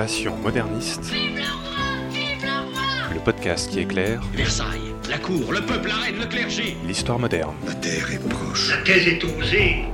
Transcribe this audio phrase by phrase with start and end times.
[0.00, 1.12] Passion moderniste.
[3.12, 6.74] Le podcast qui éclaire Versailles, la cour, le peuple, la reine, le clergé.
[6.86, 7.54] l'histoire moderne.
[7.66, 8.70] La terre est proche.
[8.70, 9.84] La thèse est osée.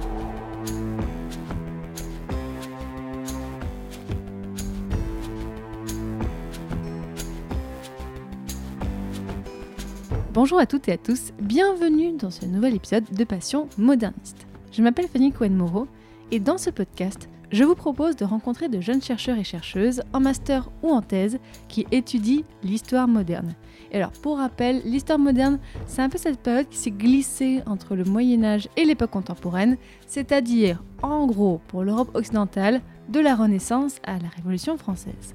[10.33, 14.47] Bonjour à toutes et à tous, bienvenue dans ce nouvel épisode de Passion moderniste.
[14.71, 15.89] Je m'appelle Fanny Cohen-Moreau
[16.31, 20.21] et dans ce podcast, je vous propose de rencontrer de jeunes chercheurs et chercheuses en
[20.21, 21.39] master ou en thèse
[21.69, 23.55] qui étudient l'histoire moderne.
[23.93, 27.95] Et alors pour rappel, l'histoire moderne, c'est un peu cette période qui s'est glissée entre
[27.95, 33.97] le Moyen Âge et l'époque contemporaine, c'est-à-dire en gros pour l'Europe occidentale, de la Renaissance
[34.05, 35.35] à la Révolution française.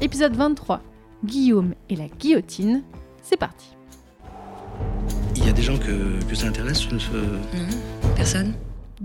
[0.00, 0.80] Épisode 23,
[1.24, 2.84] Guillaume et la guillotine,
[3.22, 3.74] c'est parti.
[5.34, 7.66] Il y a des gens que, que ça intéresse ce- ce- Non,
[8.14, 8.54] personne.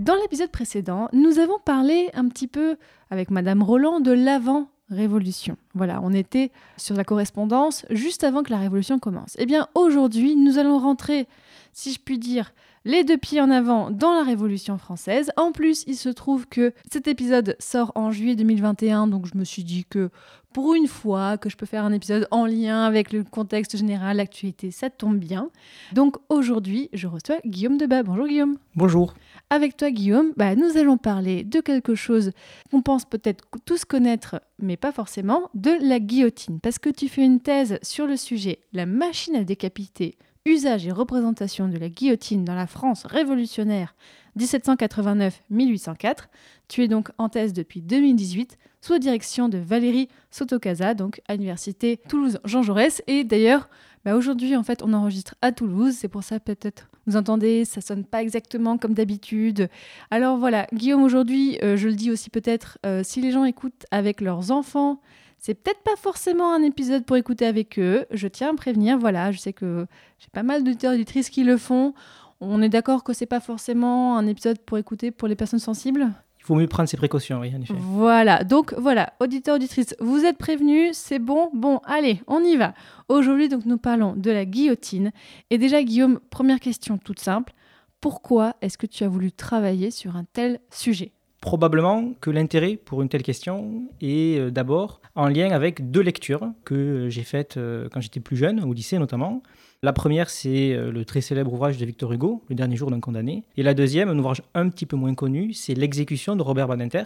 [0.04, 2.76] Dans l'épisode précédent, nous avons parlé un petit peu
[3.10, 5.56] avec Madame Roland de l'avant-révolution.
[5.76, 9.38] Voilà, on était sur la correspondance juste avant que la révolution commence.
[9.40, 11.26] Eh bien, aujourd'hui, nous allons rentrer,
[11.72, 12.52] si je puis dire,
[12.84, 15.32] les deux pieds en avant dans la Révolution française.
[15.38, 19.46] En plus, il se trouve que cet épisode sort en juillet 2021, donc je me
[19.46, 20.10] suis dit que
[20.52, 24.18] pour une fois que je peux faire un épisode en lien avec le contexte général,
[24.18, 25.50] l'actualité, ça tombe bien.
[25.94, 28.04] Donc aujourd'hui, je reçois Guillaume Debat.
[28.04, 28.58] Bonjour Guillaume.
[28.76, 29.14] Bonjour.
[29.54, 32.32] Avec toi, Guillaume, bah, nous allons parler de quelque chose
[32.72, 36.60] qu'on pense peut-être tous connaître, mais pas forcément, de la guillotine.
[36.60, 40.92] Parce que tu fais une thèse sur le sujet La machine à décapiter, usage et
[40.92, 43.94] représentation de la guillotine dans la France révolutionnaire
[44.40, 46.30] 1789-1804.
[46.68, 51.36] Tu es donc en thèse depuis 2018 sous la direction de Valérie Sotocasa, donc à
[51.36, 53.04] l'université Toulouse-Jean Jaurès.
[53.06, 53.70] Et d'ailleurs,
[54.04, 55.94] bah, aujourd'hui, en fait, on enregistre à Toulouse.
[55.96, 59.70] C'est pour ça, peut-être, vous entendez, ça sonne pas exactement comme d'habitude.
[60.12, 63.86] Alors voilà, Guillaume, aujourd'hui, euh, je le dis aussi peut-être, euh, si les gens écoutent
[63.92, 65.02] avec leurs enfants,
[65.38, 68.06] c'est peut-être pas forcément un épisode pour écouter avec eux.
[68.12, 69.86] Je tiens à prévenir, voilà, je sais que
[70.20, 71.94] j'ai pas mal d'auditeurs et auditrices qui le font.
[72.40, 76.14] On est d'accord que c'est pas forcément un épisode pour écouter pour les personnes sensibles?
[76.44, 77.74] Il faut mieux prendre ses précautions, oui, en effet.
[77.78, 82.74] voilà, donc voilà, auditeurs, auditrices, vous êtes prévenus, c'est bon Bon, allez, on y va.
[83.08, 85.12] Aujourd'hui, donc, nous parlons de la guillotine.
[85.52, 87.54] Et déjà, Guillaume, première question toute simple.
[88.02, 91.14] Pourquoi est-ce que tu as voulu travailler sur un tel sujet?
[91.40, 96.52] Probablement que l'intérêt pour une telle question est euh, d'abord en lien avec deux lectures
[96.66, 99.44] que j'ai faites euh, quand j'étais plus jeune, au lycée notamment.
[99.84, 103.02] La première, c'est euh, le très célèbre ouvrage de Victor Hugo, Le dernier jour d'un
[103.02, 103.44] condamné.
[103.58, 107.04] Et la deuxième, un ouvrage un petit peu moins connu, c'est L'exécution de Robert Badinter,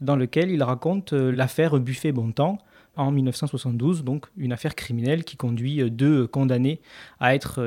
[0.00, 2.58] dans lequel il raconte euh, l'affaire Buffet-Bontemps
[2.96, 6.80] en 1972, donc une affaire criminelle qui conduit euh, deux condamnés
[7.20, 7.62] à être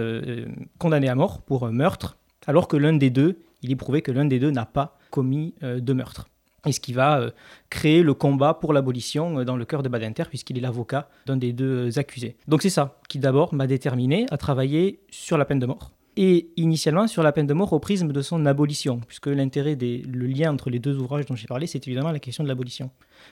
[0.77, 4.11] condamnés à mort pour euh, meurtre, alors que l'un des deux, il est prouvé que
[4.11, 6.27] l'un des deux n'a pas commis de meurtre.
[6.65, 7.31] Et ce qui va euh,
[7.69, 11.37] créer le combat pour l'abolition euh, dans le cœur de Badinter, puisqu'il est l'avocat d'un
[11.37, 12.35] des deux euh, accusés.
[12.47, 15.91] Donc c'est ça qui d'abord m'a déterminé à travailler sur la peine de mort.
[16.17, 19.99] Et initialement sur la peine de mort au prisme de son abolition, puisque l'intérêt des,
[19.99, 22.91] le lien entre les deux ouvrages dont j'ai parlé, c'est évidemment la question de l'abolition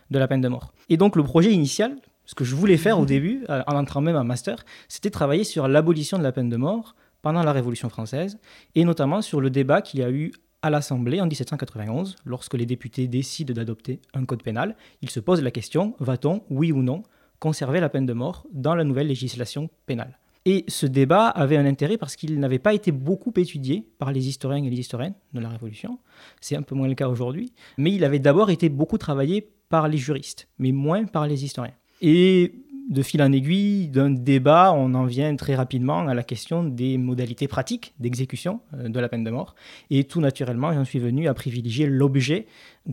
[0.09, 0.73] de la peine de mort.
[0.89, 4.01] Et donc le projet initial, ce que je voulais faire au début, euh, en entrant
[4.01, 7.89] même en master, c'était travailler sur l'abolition de la peine de mort pendant la Révolution
[7.89, 8.37] française,
[8.75, 10.31] et notamment sur le débat qu'il y a eu
[10.67, 15.41] à l'Assemblée en 1791, lorsque les députés décident d'adopter un code pénal, ils se posent
[15.41, 17.03] la question, va-t-on, oui ou non,
[17.39, 20.19] conserver la peine de mort dans la nouvelle législation pénale?
[20.45, 24.27] Et ce débat avait un intérêt parce qu'il n'avait pas été beaucoup étudié par les
[24.27, 25.99] historiens et les historiennes de la Révolution,
[26.41, 29.87] c'est un peu moins le cas aujourd'hui, mais il avait d'abord été beaucoup travaillé par
[29.87, 31.75] les juristes, mais moins par les historiens.
[32.01, 32.53] Et
[32.89, 36.97] de fil en aiguille d'un débat, on en vient très rapidement à la question des
[36.97, 39.55] modalités pratiques d'exécution euh, de la peine de mort.
[39.89, 42.47] Et tout naturellement, j'en suis venu à privilégier l'objet,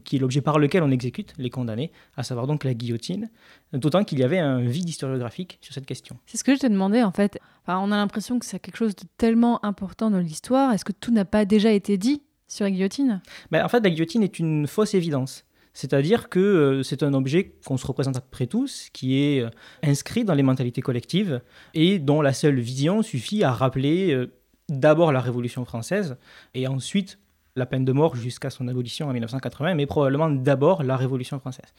[0.04, 3.30] qui est l'objet par lequel on exécute les condamnés, à savoir donc la guillotine,
[3.72, 6.16] d'autant qu'il y avait un vide historiographique sur cette question.
[6.26, 7.38] C'est ce que je te demandais en fait.
[7.62, 10.72] Enfin, on a l'impression que c'est quelque chose de tellement important dans l'histoire.
[10.72, 13.22] Est-ce que tout n'a pas déjà été dit sur la guillotine?
[13.52, 15.44] Mais en fait, la guillotine est une fausse évidence.
[15.74, 19.50] C'est-à-dire que euh, c'est un objet qu'on se représente après tous, qui est euh,
[19.82, 21.40] inscrit dans les mentalités collectives
[21.74, 24.32] et dont la seule vision suffit à rappeler euh,
[24.68, 26.16] d'abord la Révolution française
[26.54, 27.18] et ensuite
[27.56, 31.72] la peine de mort jusqu'à son abolition en 1980, mais probablement d'abord la Révolution française.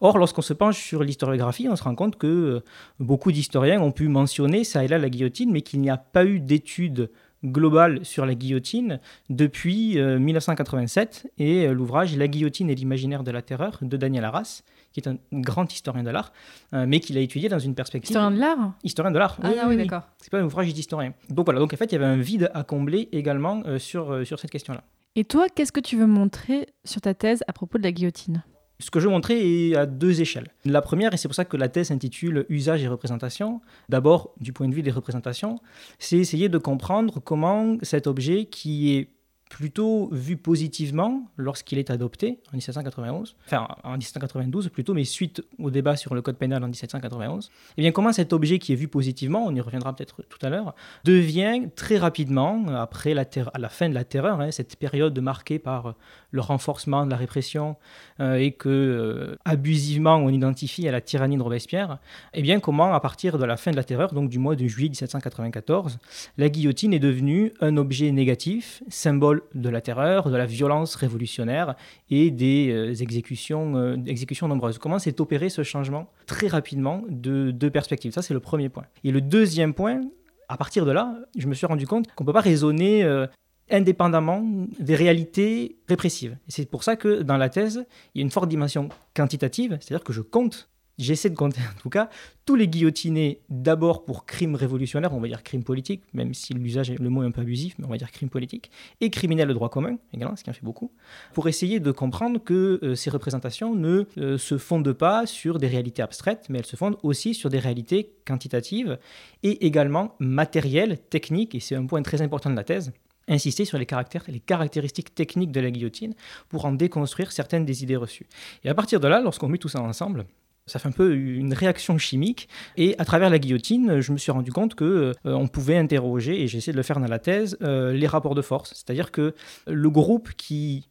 [0.00, 2.62] Or, lorsqu'on se penche sur l'historiographie, on se rend compte que
[3.00, 6.26] beaucoup d'historiens ont pu mentionner ça et là la guillotine, mais qu'il n'y a pas
[6.26, 7.10] eu d'études
[7.44, 9.00] globales sur la guillotine
[9.30, 14.24] depuis euh, 1987 et euh, l'ouvrage La guillotine et l'imaginaire de la terreur de Daniel
[14.24, 14.62] Arras,
[14.92, 16.32] qui est un grand historien de l'art,
[16.74, 19.38] euh, mais qu'il a étudié dans une perspective Historien de l'art historien de l'art.
[19.42, 20.02] Ah non, oui, d'accord.
[20.18, 21.14] C'est pas un ouvrage d'historien.
[21.30, 24.12] Donc voilà, donc en fait, il y avait un vide à combler également euh, sur,
[24.12, 24.82] euh, sur cette question-là.
[25.14, 28.42] Et toi, qu'est-ce que tu veux montrer sur ta thèse à propos de la guillotine?
[28.82, 30.48] Ce que je vais montrer est à deux échelles.
[30.64, 34.52] La première, et c'est pour ça que la thèse s'intitule Usage et représentation, d'abord du
[34.52, 35.60] point de vue des représentations,
[36.00, 39.08] c'est essayer de comprendre comment cet objet qui est
[39.52, 45.70] plutôt vu positivement lorsqu'il est adopté en 1791, enfin en 1792 plutôt, mais suite au
[45.70, 48.76] débat sur le code pénal en 1791, et eh bien comment cet objet qui est
[48.76, 53.26] vu positivement, on y reviendra peut-être tout à l'heure, devient très rapidement, après la,
[53.68, 55.96] fin de la terreur, hein, cette période marquée par
[56.30, 57.76] le renforcement de la répression
[58.20, 61.98] euh, et que euh, abusivement on identifie à la tyrannie de Robespierre,
[62.32, 64.56] et eh bien comment à partir de la fin de la terreur, donc du mois
[64.56, 65.98] de juillet 1794,
[66.38, 71.74] la guillotine est devenue un objet négatif, symbole de la terreur, de la violence révolutionnaire
[72.10, 74.78] et des euh, exécutions, euh, exécutions nombreuses.
[74.78, 78.12] Comment s'est opéré ce changement très rapidement de deux perspectives?
[78.12, 78.84] Ça, c'est le premier point.
[79.04, 80.00] Et le deuxième point,
[80.48, 83.26] à partir de là, je me suis rendu compte qu'on ne peut pas raisonner euh,
[83.70, 84.44] indépendamment
[84.78, 86.36] des réalités répressives.
[86.48, 90.04] C'est pour ça que dans la thèse, il y a une forte dimension quantitative, c'est-à-dire
[90.04, 90.68] que je compte
[90.98, 92.08] j'essaie de compter en tout cas,
[92.44, 96.90] tous les guillotinés d'abord pour crimes révolutionnaires, on va dire crimes politiques, même si l'usage,
[96.90, 99.54] le mot est un peu abusif, mais on va dire crimes politiques, et criminels de
[99.54, 100.92] droit commun également, ce qui en fait beaucoup,
[101.34, 105.68] pour essayer de comprendre que euh, ces représentations ne euh, se fondent pas sur des
[105.68, 108.98] réalités abstraites, mais elles se fondent aussi sur des réalités quantitatives
[109.42, 112.92] et également matérielles, techniques, et c'est un point très important de la thèse,
[113.28, 116.14] insister sur les caractères, les caractéristiques techniques de la guillotine
[116.48, 118.26] pour en déconstruire certaines des idées reçues.
[118.64, 120.26] Et à partir de là, lorsqu'on met tout ça ensemble,
[120.66, 122.48] ça fait un peu une réaction chimique.
[122.76, 126.42] Et à travers la guillotine, je me suis rendu compte que euh, on pouvait interroger,
[126.42, 128.70] et j'ai essayé de le faire dans la thèse, euh, les rapports de force.
[128.74, 129.34] C'est-à-dire que
[129.66, 130.88] le groupe qui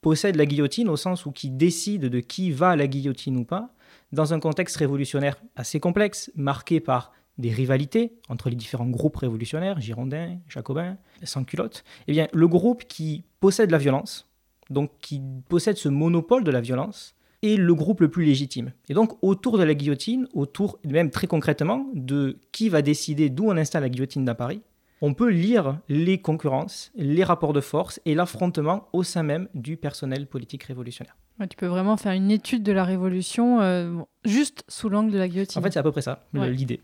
[0.00, 3.44] possède la guillotine, au sens où qui décide de qui va à la guillotine ou
[3.44, 3.74] pas,
[4.12, 9.80] dans un contexte révolutionnaire assez complexe, marqué par des rivalités entre les différents groupes révolutionnaires,
[9.80, 14.28] girondins, jacobins, sans-culottes, eh bien, le groupe qui possède la violence,
[14.68, 18.72] donc qui possède ce monopole de la violence, est le groupe le plus légitime.
[18.88, 23.48] Et donc, autour de la guillotine, autour, même très concrètement, de qui va décider d'où
[23.48, 24.62] on installe la guillotine dans Paris,
[25.02, 29.76] on peut lire les concurrences, les rapports de force et l'affrontement au sein même du
[29.76, 31.16] personnel politique révolutionnaire.
[31.48, 33.94] tu peux vraiment faire une étude de la révolution euh,
[34.24, 35.58] juste sous l'angle de la guillotine.
[35.58, 36.80] En fait, c'est à peu près ça, l'idée.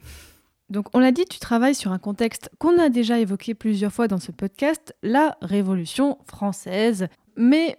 [0.68, 4.08] Donc, on l'a dit, tu travailles sur un contexte qu'on a déjà évoqué plusieurs fois
[4.08, 7.06] dans ce podcast, la Révolution française.
[7.36, 7.78] Mais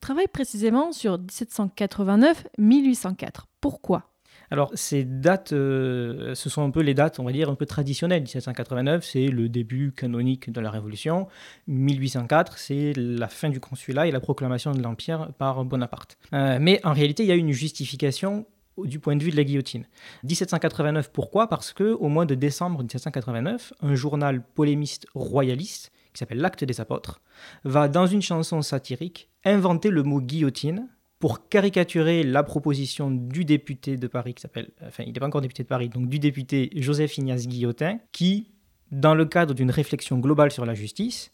[0.00, 3.26] tu travailles précisément sur 1789-1804.
[3.60, 4.06] Pourquoi?
[4.50, 7.66] Alors, ces dates, euh, ce sont un peu les dates, on va dire, un peu
[7.66, 8.22] traditionnelles.
[8.22, 11.28] 1789, c'est le début canonique de la Révolution.
[11.66, 16.16] 1804, c'est la fin du consulat et la proclamation de l'Empire par Bonaparte.
[16.32, 18.46] Euh, mais en réalité, il y a une justification
[18.78, 19.84] du point de vue de la guillotine.
[20.24, 21.48] 1789, pourquoi?
[21.48, 26.80] Parce que au mois de décembre 1789, un journal polémiste royaliste qui s'appelle L'Acte des
[26.80, 27.20] Apôtres,
[27.64, 33.96] va, dans une chanson satirique, inventer le mot guillotine pour caricaturer la proposition du député
[33.96, 36.70] de Paris, qui s'appelle, enfin, il n'est pas encore député de Paris, donc du député
[36.76, 38.50] Joseph Ignace Guillotin, qui,
[38.90, 41.32] dans le cadre d'une réflexion globale sur la justice,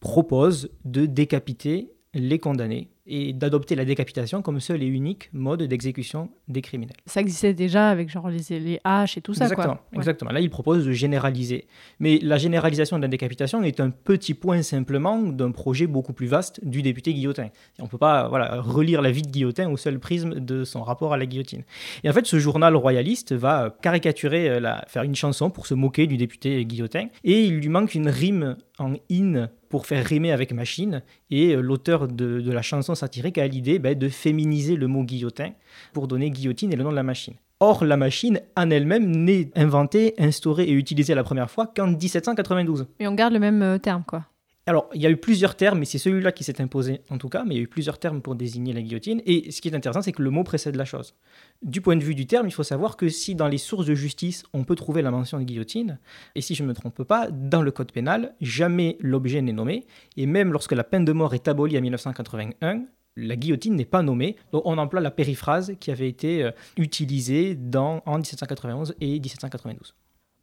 [0.00, 6.28] propose de décapiter les condamnés et d'adopter la décapitation comme seul et unique mode d'exécution
[6.48, 6.96] des criminels.
[7.06, 9.44] Ça existait déjà avec genre les, les haches et tout ça.
[9.44, 10.32] Exactement, exactement.
[10.32, 11.66] Là, il propose de généraliser.
[12.00, 16.26] Mais la généralisation de la décapitation est un petit point simplement d'un projet beaucoup plus
[16.26, 17.48] vaste du député Guillotin.
[17.78, 20.82] on ne peut pas voilà, relire la vie de Guillotin au seul prisme de son
[20.82, 21.62] rapport à la guillotine.
[22.02, 25.74] Et en fait, ce journal royaliste va caricaturer, euh, la, faire une chanson pour se
[25.74, 27.06] moquer du député Guillotin.
[27.22, 31.02] Et il lui manque une rime en in pour faire rimer avec machine.
[31.30, 35.50] Et euh, l'auteur de, la chanson satirique a l'idée ben, de féminiser le mot guillotin
[35.92, 37.34] pour donner guillotine et le nom de la machine.
[37.60, 42.86] Or, la machine en elle-même n'est inventée, instaurée et utilisée la première fois qu'en 1792.
[43.00, 44.24] Et on garde le même euh, terme, quoi.
[44.68, 47.28] Alors, il y a eu plusieurs termes, mais c'est celui-là qui s'est imposé en tout
[47.28, 49.22] cas, mais il y a eu plusieurs termes pour désigner la guillotine.
[49.24, 51.14] Et ce qui est intéressant, c'est que le mot précède la chose.
[51.62, 53.94] Du point de vue du terme, il faut savoir que si dans les sources de
[53.94, 56.00] justice, on peut trouver la mention de guillotine,
[56.34, 59.86] et si je ne me trompe pas, dans le code pénal, jamais l'objet n'est nommé,
[60.16, 64.02] et même lorsque la peine de mort est abolie en 1981, la guillotine n'est pas
[64.02, 64.34] nommée.
[64.52, 69.94] Donc on emploie la périphrase qui avait été euh, utilisée en 1791 et 1792.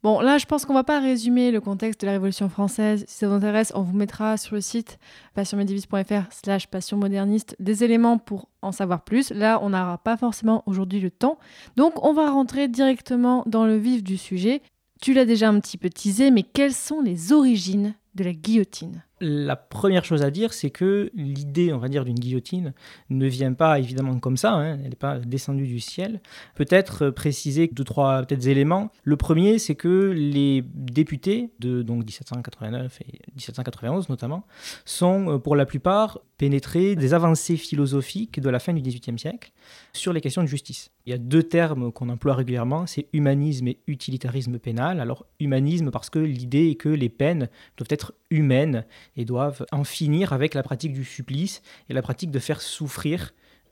[0.03, 3.05] Bon, là, je pense qu'on va pas résumer le contexte de la Révolution française.
[3.07, 5.00] Si ça vous intéresse, on vous mettra sur le site
[5.33, 9.31] passionmedivis.fr slash passionmoderniste des éléments pour en savoir plus.
[9.31, 11.39] Là, on n'aura pas forcément aujourd'hui le temps.
[11.77, 14.62] Donc, on va rentrer directement dans le vif du sujet.
[15.01, 19.03] Tu l'as déjà un petit peu teasé, mais quelles sont les origines de la guillotine?
[19.24, 22.74] La première chose à dire, c'est que l'idée, on va dire, d'une guillotine
[23.10, 26.22] ne vient pas évidemment comme ça, hein, elle n'est pas descendue du ciel.
[26.56, 28.92] Peut-être préciser deux, trois peut éléments.
[29.03, 34.46] Le premier, c'est que les députés de donc 1789 et 1791 notamment
[34.86, 39.53] sont euh, pour la plupart pénétrés des avancées philosophiques de la fin du XVIIIe siècle
[39.94, 40.92] sur les questions de justice.
[41.06, 45.00] Il y a deux termes qu'on emploie régulièrement, c'est humanisme et utilitarisme pénal.
[45.00, 48.85] Alors humanisme parce que l'idée est que les peines doivent être humaines
[49.15, 53.31] et doivent en finir avec la pratique du supplice et la pratique de faire souffrir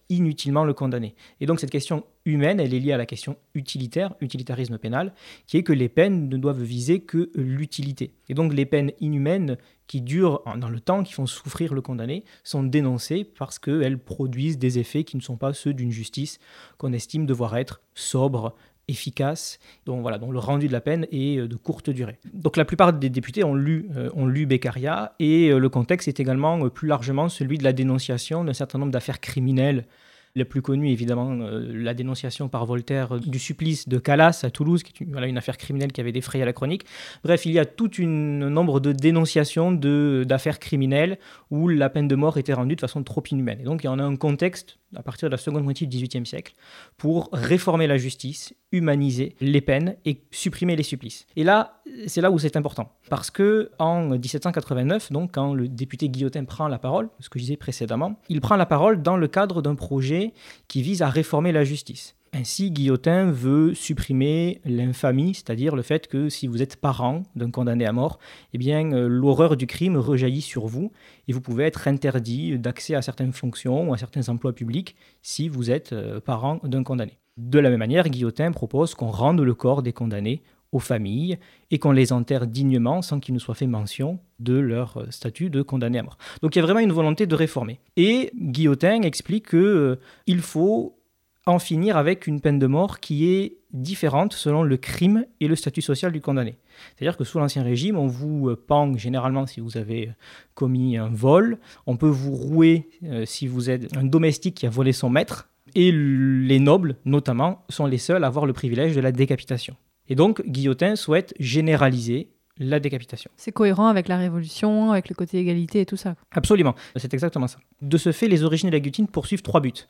[0.09, 1.15] inutilement le condamné.
[1.39, 5.13] Et donc cette question humaine, elle est liée à la question utilitaire, utilitarisme pénal,
[5.47, 8.13] qui est que les peines ne doivent viser que l'utilité.
[8.27, 12.25] Et donc les peines inhumaines qui durent dans le temps, qui font souffrir le condamné,
[12.43, 16.39] sont dénoncées parce qu'elles produisent des effets qui ne sont pas ceux d'une justice
[16.77, 18.53] qu'on estime devoir être sobre,
[18.91, 22.19] efficace, dont, voilà, le rendu de la peine est euh, de courte durée.
[22.33, 26.07] Donc la plupart des députés ont lu, euh, ont lu Beccaria et euh, le contexte
[26.07, 29.86] est également plus largement celui de la dénonciation d'un certain nombre d'affaires criminelles
[30.33, 35.03] le plus connu, évidemment, la dénonciation par Voltaire du supplice de Calas à Toulouse, qui
[35.03, 36.85] est une affaire criminelle qui avait défrayé la chronique.
[37.23, 41.19] Bref, il y a tout un nombre de dénonciations d'affaires criminelles
[41.50, 43.59] où la peine de mort était rendue de façon trop inhumaine.
[43.61, 45.97] Et donc, il y en a un contexte à partir de la seconde moitié du
[45.97, 46.53] XVIIIe siècle,
[46.97, 51.25] pour réformer la justice, humaniser les peines et supprimer les supplices.
[51.35, 52.91] Et là, c'est là où c'est important.
[53.10, 57.43] Parce que en 1789, donc, quand le député Guillotin prend la parole, ce que je
[57.43, 60.33] disais précédemment, il prend la parole dans le cadre d'un projet
[60.67, 62.15] qui vise à réformer la justice.
[62.33, 67.86] Ainsi, Guillotin veut supprimer l'infamie, c'est-à-dire le fait que si vous êtes parent d'un condamné
[67.86, 68.19] à mort,
[68.53, 70.93] eh bien euh, l'horreur du crime rejaillit sur vous
[71.27, 75.50] et vous pouvez être interdit d'accès à certaines fonctions ou à certains emplois publics si
[75.50, 77.17] vous êtes euh, parent d'un condamné.
[77.36, 81.37] De la même manière, Guillotin propose qu'on rende le corps des condamnés aux familles
[81.69, 85.49] et qu'on les enterre dignement sans qu'il ne soit fait mention de leur euh, statut
[85.49, 86.17] de condamné à mort.
[86.41, 87.79] Donc il y a vraiment une volonté de réformer.
[87.97, 90.97] Et Guillotin explique qu'il faut
[91.45, 95.55] en finir avec une peine de mort qui est différente selon le crime et le
[95.55, 96.57] statut social du condamné.
[96.95, 100.13] C'est-à-dire que sous l'Ancien Régime, on vous euh, pend généralement si vous avez euh,
[100.53, 104.69] commis un vol, on peut vous rouer euh, si vous êtes un domestique qui a
[104.69, 108.99] volé son maître, et les nobles, notamment, sont les seuls à avoir le privilège de
[108.99, 109.77] la décapitation.
[110.11, 112.27] Et donc, Guillotin souhaite généraliser
[112.57, 113.31] la décapitation.
[113.37, 116.15] C'est cohérent avec la Révolution, avec le côté égalité et tout ça.
[116.31, 117.59] Absolument, c'est exactement ça.
[117.81, 119.87] De ce fait, les origines de la guillotine poursuivent trois buts.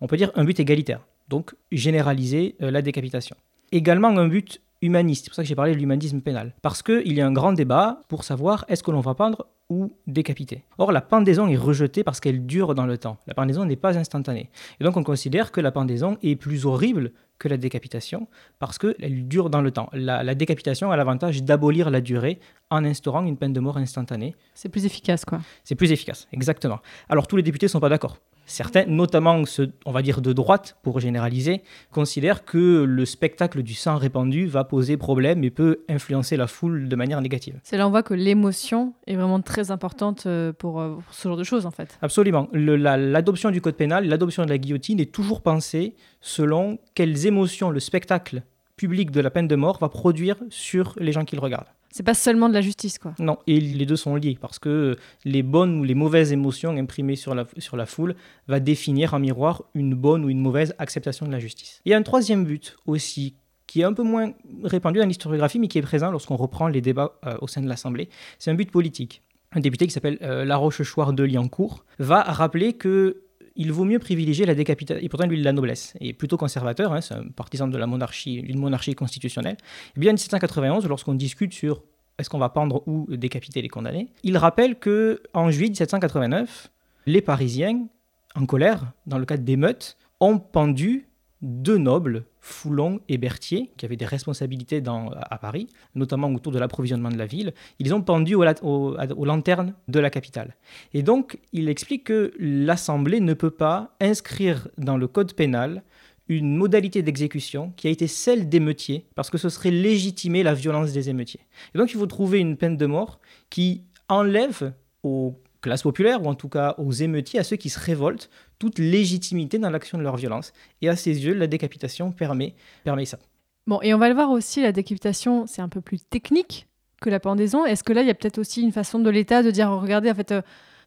[0.00, 3.34] On peut dire un but égalitaire, donc généraliser euh, la décapitation.
[3.72, 6.54] Également un but humaniste, c'est pour ça que j'ai parlé de l'humanisme pénal.
[6.62, 9.96] Parce qu'il y a un grand débat pour savoir est-ce que l'on va pendre ou
[10.06, 10.62] décapiter.
[10.78, 13.16] Or, la pendaison est rejetée parce qu'elle dure dans le temps.
[13.26, 14.50] La pendaison n'est pas instantanée.
[14.78, 19.28] Et donc, on considère que la pendaison est plus horrible que la décapitation parce qu'elle
[19.28, 19.88] dure dans le temps.
[19.92, 22.38] La, décapitation a l'avantage d'abolir la durée
[22.70, 24.34] en instaurant une peine de mort instantanée.
[24.54, 25.40] C'est plus efficace, quoi.
[25.64, 26.80] C'est plus efficace, exactement.
[27.08, 28.18] Alors tous les députés ne sont pas d'accord.
[28.46, 33.74] Certains, notamment ceux, on va dire de droite, pour généraliser, considèrent que le spectacle du
[33.74, 37.58] sang répandu va poser problème et peut influencer la foule de manière négative.
[37.62, 41.28] C'est là on voit que l'émotion est vraiment très importante euh, pour, euh, pour, ce
[41.28, 41.98] genre de choses, en fait.
[42.02, 42.48] Absolument.
[42.52, 47.80] L'adoption du code pénal, l'adoption de la guillotine est toujours pensée selon quelles émotions le
[47.80, 48.42] spectacle
[48.76, 51.68] public de la peine de mort va produire sur les gens qui le regardent.
[51.90, 53.14] C'est pas seulement de la justice, quoi.
[53.20, 57.14] Non, et les deux sont liés, parce que les bonnes ou les mauvaises émotions imprimées
[57.14, 58.16] sur la, sur la foule
[58.48, 61.80] va définir en miroir une bonne ou une mauvaise acceptation de la justice.
[61.84, 63.34] Il y a un troisième but aussi
[63.68, 64.32] qui est un peu moins
[64.64, 67.68] répandu dans l'historiographie, mais qui est présent lorsqu'on reprend les débats euh, au sein de
[67.68, 68.08] l'Assemblée.
[68.40, 69.22] C'est un but politique.
[69.52, 73.23] Un député qui s'appelle euh, La Rochechouart de Liancourt va rappeler que
[73.56, 77.00] il vaut mieux privilégier la décapitation, et pourtant lui la noblesse, est plutôt conservateur, hein,
[77.00, 79.56] c'est un partisan de la monarchie, d'une monarchie constitutionnelle.
[79.60, 81.82] Et eh bien en 1791, lorsqu'on discute sur
[82.18, 86.70] est-ce qu'on va pendre ou décapiter les condamnés, il rappelle que en juillet 1789,
[87.06, 87.86] les Parisiens,
[88.34, 91.08] en colère, dans le cadre d'émeutes, ont pendu
[91.44, 97.10] deux nobles, Foulon et Berthier, qui avaient des responsabilités à Paris, notamment autour de l'approvisionnement
[97.10, 100.56] de la ville, ils ont pendu aux, lanternes de la capitale.
[100.94, 105.82] Et donc, il explique que l'Assemblée ne peut pas inscrire dans le code pénal
[106.28, 110.92] une modalité d'exécution qui a été celle d'émeutiers, parce que ce serait légitimer la violence
[110.92, 111.40] des émeutiers.
[111.74, 113.20] Et donc, il faut trouver une peine de mort
[113.50, 114.72] qui enlève
[115.02, 118.78] aux classe populaire, ou en tout cas aux émeutiers, à ceux qui se révoltent, toute
[118.78, 120.52] légitimité dans l'action de leur violence.
[120.82, 122.54] Et à ses yeux, la décapitation permet,
[122.84, 123.18] permet ça.
[123.66, 126.68] Bon, et on va le voir aussi, la décapitation, c'est un peu plus technique
[127.00, 127.64] que la pendaison.
[127.64, 130.10] Est-ce que là, il y a peut-être aussi une façon de l'État de dire, regardez,
[130.10, 130.42] en fait, euh,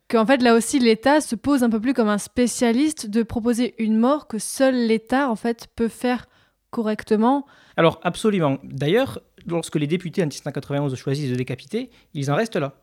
[0.08, 3.74] qu'en fait, là aussi, l'État se pose un peu plus comme un spécialiste de proposer
[3.80, 6.28] une mort que seul l'État, en fait, peut faire
[6.70, 7.46] correctement
[7.78, 8.60] Alors, absolument.
[8.64, 12.76] D'ailleurs, lorsque les députés en 1791 choisissent de décapiter, ils en restent là.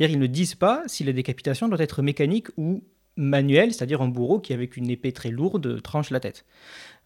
[0.00, 2.82] C'est-à-dire ils ne disent pas si la décapitation doit être mécanique ou
[3.16, 6.46] manuelle, c'est-à-dire un bourreau qui avec une épée très lourde tranche la tête.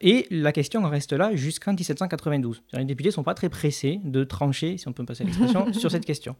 [0.01, 2.63] Et la question reste là jusqu'en 1792.
[2.75, 5.73] Les députés ne sont pas très pressés de trancher, si on peut me passer l'expression,
[5.73, 6.37] sur cette question.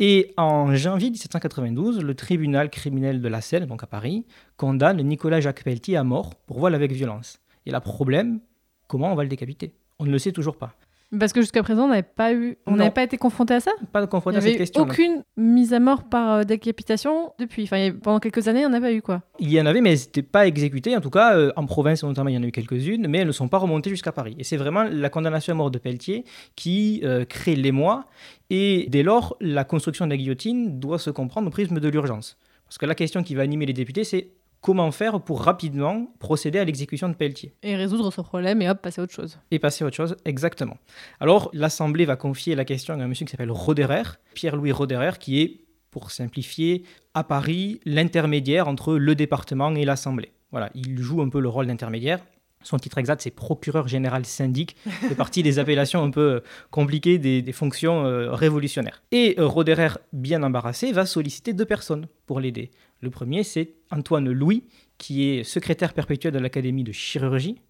[0.00, 5.40] Et en janvier 1792, le tribunal criminel de la Seine, donc à Paris, condamne Nicolas
[5.40, 7.38] Jacques Pelletier à mort pour vol avec violence.
[7.66, 8.40] Et le problème,
[8.88, 9.74] comment on va le décapiter?
[10.00, 10.74] On ne le sait toujours pas.
[11.18, 13.70] Parce que jusqu'à présent, on n'avait pas eu, on n'avait pas été confronté à ça.
[13.92, 14.82] Pas confronté Il à n'y cette question.
[14.82, 17.64] aucune mise à mort par euh, décapitation depuis.
[17.64, 19.22] Enfin, il a- pendant quelques années, on n'a pas eu quoi.
[19.38, 20.96] Il y en avait, mais elles n'étaient pas exécutées.
[20.96, 23.26] En tout cas, euh, en province notamment, il y en a eu quelques-unes, mais elles
[23.26, 24.34] ne sont pas remontées jusqu'à Paris.
[24.38, 26.24] Et c'est vraiment la condamnation à mort de Pelletier
[26.56, 28.06] qui euh, crée l'émoi.
[28.50, 32.36] Et dès lors, la construction de la guillotine doit se comprendre au prisme de l'urgence.
[32.66, 34.28] Parce que la question qui va animer les députés, c'est
[34.64, 38.80] comment faire pour rapidement procéder à l'exécution de Pelletier Et résoudre ce problème et hop,
[38.80, 39.38] passer à autre chose.
[39.50, 40.78] et passer à autre chose, exactement.
[41.20, 45.42] Alors, l'Assemblée va confier la question à un monsieur qui s'appelle Roderer, Pierre-Louis Roderer, qui
[45.42, 50.32] est, pour simplifier, à Paris, l'intermédiaire entre le département et l'Assemblée.
[50.50, 52.20] Voilà, il joue un peu le rôle d'intermédiaire.
[52.62, 56.40] Son titre exact, c'est procureur général syndic, fait partie des appellations un peu euh,
[56.70, 59.02] compliquées des, des fonctions euh, révolutionnaires.
[59.12, 62.70] Et euh, Roderer, bien embarrassé, va solliciter deux personnes pour l'aider.
[63.04, 64.64] Le premier, c'est Antoine Louis,
[64.96, 67.60] qui est secrétaire perpétuel de l'Académie de chirurgie,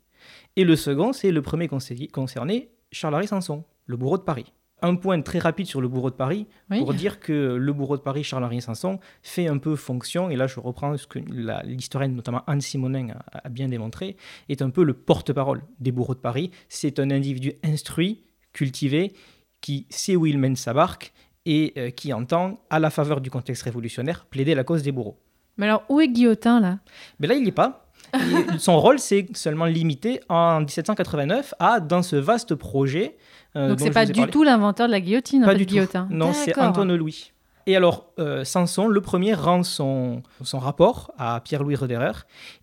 [0.55, 4.53] et le second, c'est le premier conseiller concerné, Charles-Henri Sanson, le bourreau de Paris.
[4.81, 6.79] Un point très rapide sur le bourreau de Paris, Oui.
[6.79, 10.47] pour dire que le bourreau de Paris, Charles-Henri Sanson, fait un peu fonction, et là
[10.47, 11.19] je reprends ce que
[11.65, 14.17] l'historienne, notamment Anne Simonin, a, a bien démontré,
[14.49, 16.53] est un peu le porte-parole des bourreaux de Paris.
[16.69, 18.23] C'est un individu instruit,
[18.53, 19.15] cultivé,
[19.61, 21.13] qui sait où il mène sa barque,
[21.47, 25.19] et euh, qui entend, à la faveur du contexte révolutionnaire, plaider la cause des bourreaux.
[25.57, 26.79] Mais alors, où est Guillotin là?
[27.21, 27.87] Mais là, il n'y est pas.
[28.15, 33.17] Et son rôle, c'est seulement limité en 1789 à, dans ce vaste projet.
[33.57, 34.31] euh, Donc c'est pas du parlé.
[34.31, 35.75] tout l'inventeur de la guillotine, en Pas fait, du tout.
[35.75, 36.07] Guillotin.
[36.11, 36.57] Non, c'est.
[36.59, 37.33] Antoine Louis.
[37.67, 42.13] Et alors, euh, Samson, le premier, rend son, rapport à Pierre-Louis Roderer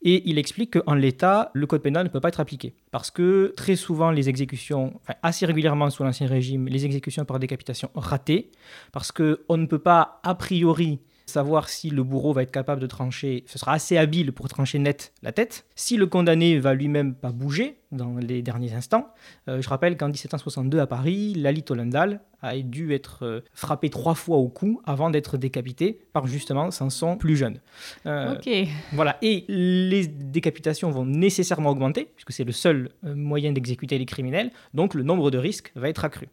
[0.04, 2.76] et il explique qu'en l'état, le code pénal ne peut pas être appliqué.
[2.92, 7.90] Parce que très souvent, les exécutions, assez régulièrement sous l'Ancien Régime, les exécutions par décapitation
[7.96, 8.52] ratées,
[8.92, 11.00] parce qu'on ne peut pas, a priori,
[11.32, 14.80] savoir si le bourreau va être capable de trancher, ce sera assez habile pour trancher
[14.80, 15.66] net la tête.
[15.76, 19.08] Si le condamné va lui-même pas bouger dans les derniers instants,
[19.48, 24.16] euh, je rappelle qu'en 1762 à Paris, Lali Tollendal a dû être euh, frappé trois
[24.16, 27.60] fois au cou avant d'être décapité par justement Samson plus jeune.
[28.06, 28.50] Euh, Ok.
[28.94, 34.52] Voilà, et les décapitations vont nécessairement augmenter, puisque c'est le seul moyen d'exécuter les criminels,
[34.74, 36.30] donc le nombre de risques va être accru.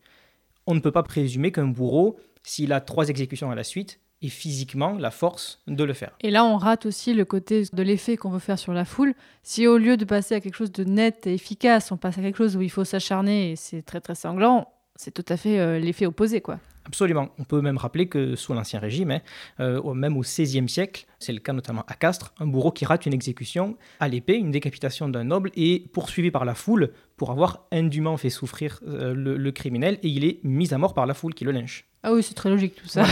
[0.67, 4.29] On ne peut pas présumer qu'un bourreau, s'il a trois exécutions à la suite, ait
[4.29, 6.11] physiquement la force de le faire.
[6.21, 9.15] Et là, on rate aussi le côté de l'effet qu'on veut faire sur la foule.
[9.43, 12.23] Si au lieu de passer à quelque chose de net et efficace, on passe à
[12.23, 15.61] quelque chose où il faut s'acharner et c'est très très sanglant, c'est tout à fait
[15.61, 16.59] euh, l'effet opposé, quoi.
[16.88, 17.29] Absolument.
[17.38, 19.20] On peut même rappeler que sous l'Ancien Régime, hein,
[19.61, 23.07] euh, même au XVIe siècle, c'est le cas notamment à Castres, un bourreau qui rate
[23.07, 27.66] une exécution à l'épée, une décapitation d'un noble, est poursuivi par la foule pour avoir
[27.70, 31.14] indûment fait souffrir euh, le, le criminel et il est mis à mort par la
[31.14, 31.87] foule qui le lynche.
[32.03, 33.05] Ah oui, c'est très logique tout ça.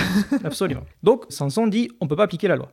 [0.44, 0.84] Absolument.
[1.02, 2.72] Donc Samson dit on ne peut pas appliquer la loi.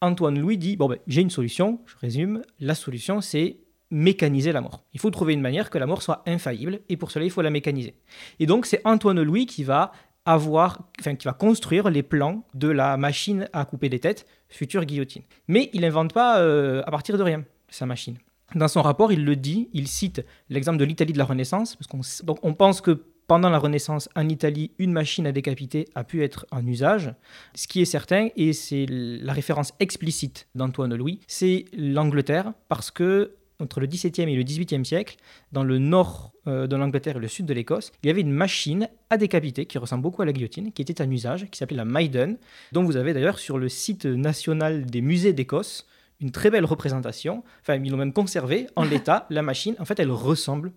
[0.00, 3.58] Antoine Louis dit bon ben, j'ai une solution, je résume, la solution c'est
[3.90, 4.82] mécaniser la mort.
[4.92, 7.42] Il faut trouver une manière que la mort soit infaillible et pour cela il faut
[7.42, 7.94] la mécaniser.
[8.40, 9.92] Et donc c'est Antoine Louis qui va
[10.26, 14.84] avoir, enfin qui va construire les plans de la machine à couper des têtes, future
[14.84, 15.22] guillotine.
[15.48, 18.16] Mais il n'invente pas euh, à partir de rien sa machine.
[18.54, 21.88] Dans son rapport, il le dit, il cite l'exemple de l'Italie de la Renaissance, parce
[21.88, 26.22] qu'on on pense que pendant la Renaissance, en Italie, une machine à décapiter a pu
[26.22, 27.14] être en usage.
[27.54, 33.34] Ce qui est certain, et c'est la référence explicite d'Antoine Louis, c'est l'Angleterre, parce que
[33.60, 35.16] entre le XVIIe et le XVIIIe siècle,
[35.52, 38.32] dans le nord euh, de l'Angleterre et le sud de l'Écosse, il y avait une
[38.32, 41.76] machine à décapiter qui ressemble beaucoup à la guillotine, qui était en usage, qui s'appelait
[41.76, 42.36] la Maiden,
[42.72, 45.86] dont vous avez d'ailleurs sur le site national des musées d'Écosse
[46.20, 47.44] une très belle représentation.
[47.62, 49.74] Enfin, ils l'ont même conservé en l'état, la machine.
[49.78, 50.72] En fait, elle ressemble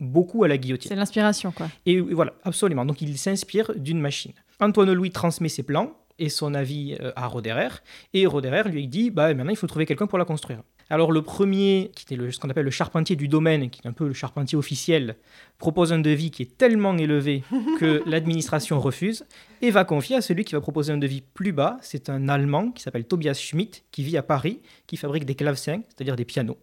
[0.00, 0.88] beaucoup à la guillotine.
[0.88, 1.68] C'est l'inspiration, quoi.
[1.86, 2.84] Et voilà, absolument.
[2.84, 4.32] Donc il s'inspire d'une machine.
[4.60, 7.68] Antoine Louis transmet ses plans et son avis euh, à Roderer.
[8.14, 10.62] Et Roderer lui dit bah, maintenant il faut trouver quelqu'un pour la construire.
[10.90, 13.88] Alors le premier, qui était le- ce qu'on appelle le charpentier du domaine, qui est
[13.88, 15.16] un peu le charpentier officiel,
[15.58, 17.42] propose un devis qui est tellement élevé
[17.78, 19.24] que l'administration refuse
[19.60, 21.76] et va confier à celui qui va proposer un devis plus bas.
[21.82, 25.82] C'est un Allemand qui s'appelle Tobias Schmidt, qui vit à Paris, qui fabrique des clavecins,
[25.88, 26.56] c'est-à-dire des pianos.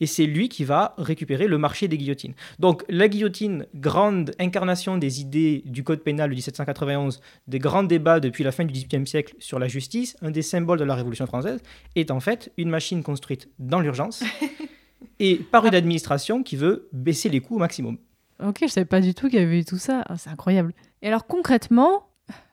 [0.00, 2.34] Et c'est lui qui va récupérer le marché des guillotines.
[2.58, 8.20] Donc la guillotine, grande incarnation des idées du Code pénal de 1791, des grands débats
[8.20, 11.26] depuis la fin du XVIIIe siècle sur la justice, un des symboles de la Révolution
[11.26, 11.60] française,
[11.94, 14.22] est en fait une machine construite dans l'urgence
[15.18, 17.98] et par une administration qui veut baisser les coûts au maximum.
[18.42, 20.02] Ok, je savais pas du tout qu'il y avait eu tout ça.
[20.08, 20.74] Ah, c'est incroyable.
[21.02, 22.06] Et alors concrètement,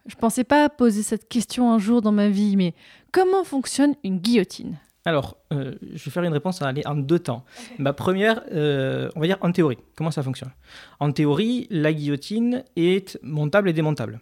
[0.06, 2.74] Je pensais pas poser cette question un jour dans ma vie, mais
[3.12, 4.78] comment fonctionne une guillotine?
[5.06, 7.44] Alors, euh, je vais faire une réponse à aller en deux temps.
[7.78, 9.78] Ma première, euh, on va dire en théorie.
[9.96, 10.52] Comment ça fonctionne?
[11.00, 14.22] En théorie, la guillotine est montable et démontable.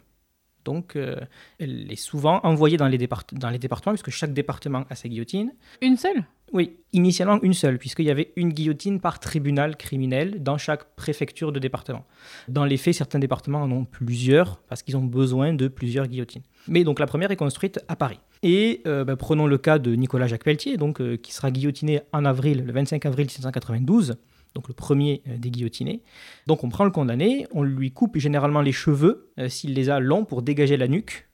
[0.64, 1.16] Donc, euh,
[1.58, 5.08] elle est souvent envoyée dans les, départ- dans les départements, puisque chaque département a sa
[5.08, 5.52] guillotine.
[5.80, 6.24] Une seule?
[6.52, 11.50] Oui, initialement une seule, puisqu'il y avait une guillotine par tribunal criminel dans chaque préfecture
[11.50, 12.04] de département.
[12.48, 16.42] Dans les faits, certains départements en ont plusieurs, parce qu'ils ont besoin de plusieurs guillotines.
[16.68, 18.20] Mais donc la première est construite à Paris.
[18.42, 22.02] Et euh, bah, prenons le cas de Nicolas Jacques Pelletier, donc, euh, qui sera guillotiné
[22.12, 24.16] en avril, le 25 avril 1792,
[24.54, 26.02] donc le premier euh, des guillotinés.
[26.46, 30.26] Donc on prend le condamné, on lui coupe généralement les cheveux, s'il les a longs,
[30.26, 31.28] pour dégager la nuque.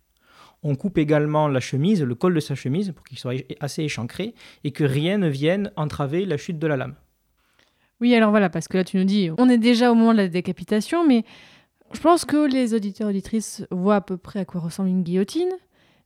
[0.63, 4.35] On coupe également la chemise, le col de sa chemise, pour qu'il soit assez échancré,
[4.65, 6.95] et que rien ne vienne entraver la chute de la lame.
[8.01, 10.19] Oui, alors voilà, parce que là tu nous dis, on est déjà au moment de
[10.19, 11.25] la décapitation, mais
[11.93, 15.51] je pense que les auditeurs auditrices voient à peu près à quoi ressemble une guillotine.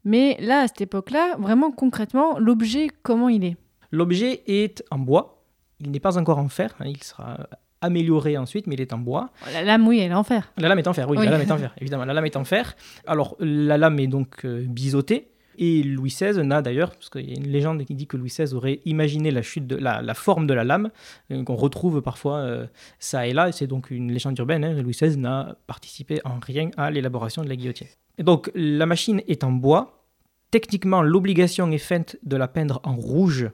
[0.04, 3.56] Mais là, à cette époque-là, vraiment concrètement, l'objet, comment il est?
[3.90, 5.44] L'objet est en bois,
[5.80, 7.48] il n'est pas encore en fer, hein, il sera
[7.82, 9.30] amélioré ensuite, mais il est en bois.
[9.52, 10.52] La lame, oui, elle est en fer.
[10.56, 11.24] La lame est en fer, oui, Oui.
[11.26, 12.74] la lame est en fer, évidemment, la lame est en fer.
[13.06, 17.34] Alors, la lame est donc euh, biseautée, et Louis XVI n'a d'ailleurs, parce qu'il y
[17.34, 20.14] a une légende qui dit que Louis XVI aurait imaginé la, chute de, la, la
[20.14, 20.90] forme de la lame,
[21.30, 22.66] euh, qu'on retrouve parfois euh,
[22.98, 26.70] ça et là, c'est donc une légende urbaine, hein, Louis XVI n'a participé en rien
[26.76, 27.88] à l'élaboration de la guillotine.
[28.18, 30.06] Et donc, la machine est en bois,
[30.50, 33.50] techniquement, l'obligation est faite de la peindre en rouge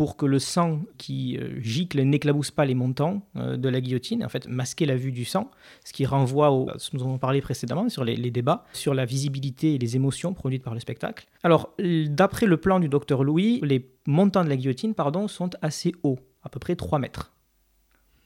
[0.00, 4.24] pour que le sang qui euh, gicle n'éclabousse pas les montants euh, de la guillotine,
[4.24, 5.50] en fait masquer la vue du sang,
[5.84, 8.64] ce qui renvoie au, à ce que nous avons parlé précédemment sur les, les débats,
[8.72, 11.26] sur la visibilité et les émotions produites par le spectacle.
[11.42, 11.74] Alors,
[12.06, 16.18] d'après le plan du docteur Louis, les montants de la guillotine pardon, sont assez hauts,
[16.42, 17.32] à peu près 3 mètres.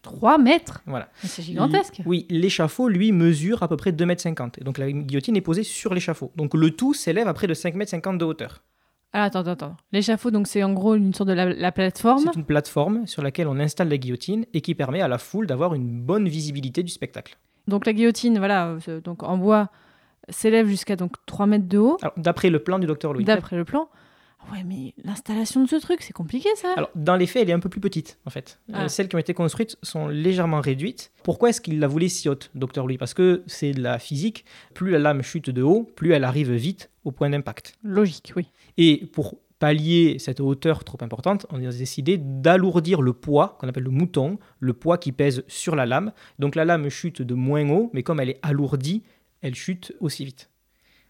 [0.03, 0.81] 3 mètres?
[0.87, 1.09] Voilà.
[1.25, 1.99] C'est gigantesque.
[2.01, 4.59] L- Oui, l'échafaud, lui, mesure à peu près 2 mètres 50.
[4.59, 6.31] Et donc la guillotine est posée sur l'échafaud.
[6.37, 8.63] Donc le tout s'élève à près de 5 mètres 50 de hauteur.
[9.15, 9.77] Alors attends, attends, attends.
[9.93, 12.19] L'échafaud, donc c'est en gros une sorte de la, la plateforme.
[12.25, 15.47] C'est une plateforme sur laquelle on installe la guillotine et qui permet à la foule
[15.47, 17.39] d'avoir une bonne visibilité du spectacle.
[17.69, 19.71] Donc la guillotine, voilà, euh, donc en bois,
[20.29, 23.25] s'élève jusqu'à donc 3 mètres de haut, d'après le plan du docteur Louis.
[23.25, 23.89] d'après le plan.
[24.53, 26.75] Ouais, mais l'installation de ce truc, c'est compliqué ça.
[26.77, 28.59] Alors, dans les faits, elle est un peu plus petite, en fait.
[28.69, 28.89] Euh, Ah.
[28.91, 31.13] celles qui ont été construites sont légèrement réduites.
[31.23, 34.45] Pourquoi est-ce qu'il la voulait si haute, docteur Louis Parce que c'est de la physique.
[34.75, 37.77] Plus la lame chute de haut, plus elle arrive vite au point d'impact.
[37.83, 38.49] Logique, oui.
[38.77, 43.85] Et pour pallier cette hauteur trop importante, on a décidé d'alourdir le poids, qu'on appelle
[43.85, 46.13] le mouton, le poids qui pèse sur la lame.
[46.39, 49.03] Donc la lame chute de moins haut, mais comme elle est alourdie,
[49.43, 50.51] elle chute aussi vite.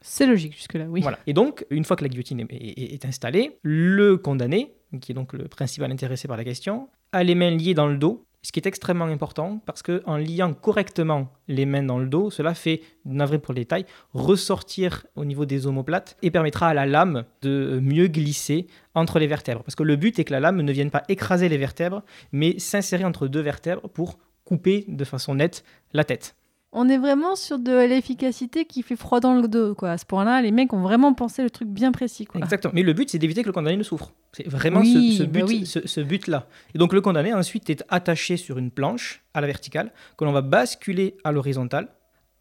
[0.00, 1.00] C'est logique jusque-là, oui.
[1.00, 1.18] Voilà.
[1.26, 5.14] Et donc, une fois que la guillotine est, est- est installée, le condamné, qui est
[5.14, 8.52] donc le principal intéressé par la question, a les mains liées dans le dos, ce
[8.52, 12.54] qui est extrêmement important parce que en liant correctement les mains dans le dos, cela
[12.54, 17.24] fait, navré pour le détail, ressortir au niveau des omoplates et permettra à la lame
[17.40, 19.62] de mieux glisser entre les vertèbres.
[19.62, 22.02] Parce que le but est que la lame ne vienne pas écraser les vertèbres,
[22.32, 26.36] mais s'insérer entre deux vertèbres pour couper de façon nette la tête.
[26.76, 29.92] On est vraiment sur de l'efficacité qui fait froid dans le dos, quoi.
[29.92, 32.40] À ce point-là, les mecs ont vraiment pensé le truc bien précis, quoi.
[32.40, 32.72] Exactement.
[32.74, 34.12] Mais le but, c'est d'éviter que le condamné ne souffre.
[34.32, 35.66] C'est vraiment Oui, ce, ce bah but, oui.
[35.66, 36.48] ce, ce but-là.
[36.74, 40.32] Et donc le condamné ensuite est attaché sur une planche à la verticale que l'on
[40.32, 41.88] va basculer à l'horizontale,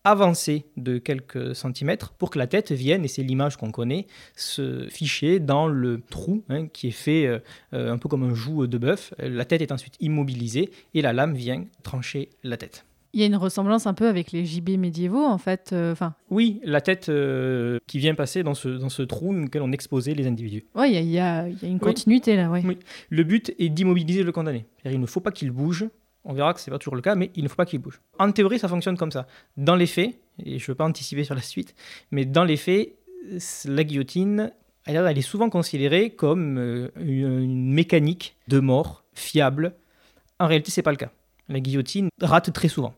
[0.04, 4.88] avancer de quelques centimètres pour que la tête vienne, et c'est l'image qu'on connaît, se
[4.90, 7.38] ficher dans le trou hein, qui est fait euh,
[7.74, 9.14] euh, un peu comme un joug de bœuf.
[9.20, 12.84] La tête est ensuite immobilisée et la lame vient trancher la tête.
[13.14, 15.70] Il y a une ressemblance un peu avec les gibets médiévaux, en fait.
[15.72, 15.94] euh,
[16.32, 19.72] Oui, la tête euh, qui vient passer dans ce, dans ce trou dans lequel on
[19.72, 20.66] exposait les individus.
[20.76, 22.64] ouais, il y y y a une continuité là, ouais.
[22.66, 22.78] Oui.
[23.10, 24.66] Le but est d'immobiliser le condamné.
[24.86, 25.86] Il ne faut pas qu'il bouge.
[26.26, 27.80] On verra que ce n'est pas toujours le cas, mais il ne faut pas qu'il
[27.80, 28.00] bouge.
[28.18, 29.28] En théorie, ça fonctionne comme ça.
[29.58, 31.76] Dans les faits, et je ne veux pas anticiper sur la suite,
[32.12, 32.94] mais dans les faits,
[33.66, 34.52] la guillotine,
[34.86, 39.76] elle, elle est souvent considérée comme euh, une, une mécanique de mort fiable.
[40.40, 41.12] En réalité, ce n'est pas le cas.
[41.50, 42.94] La guillotine rate très souvent.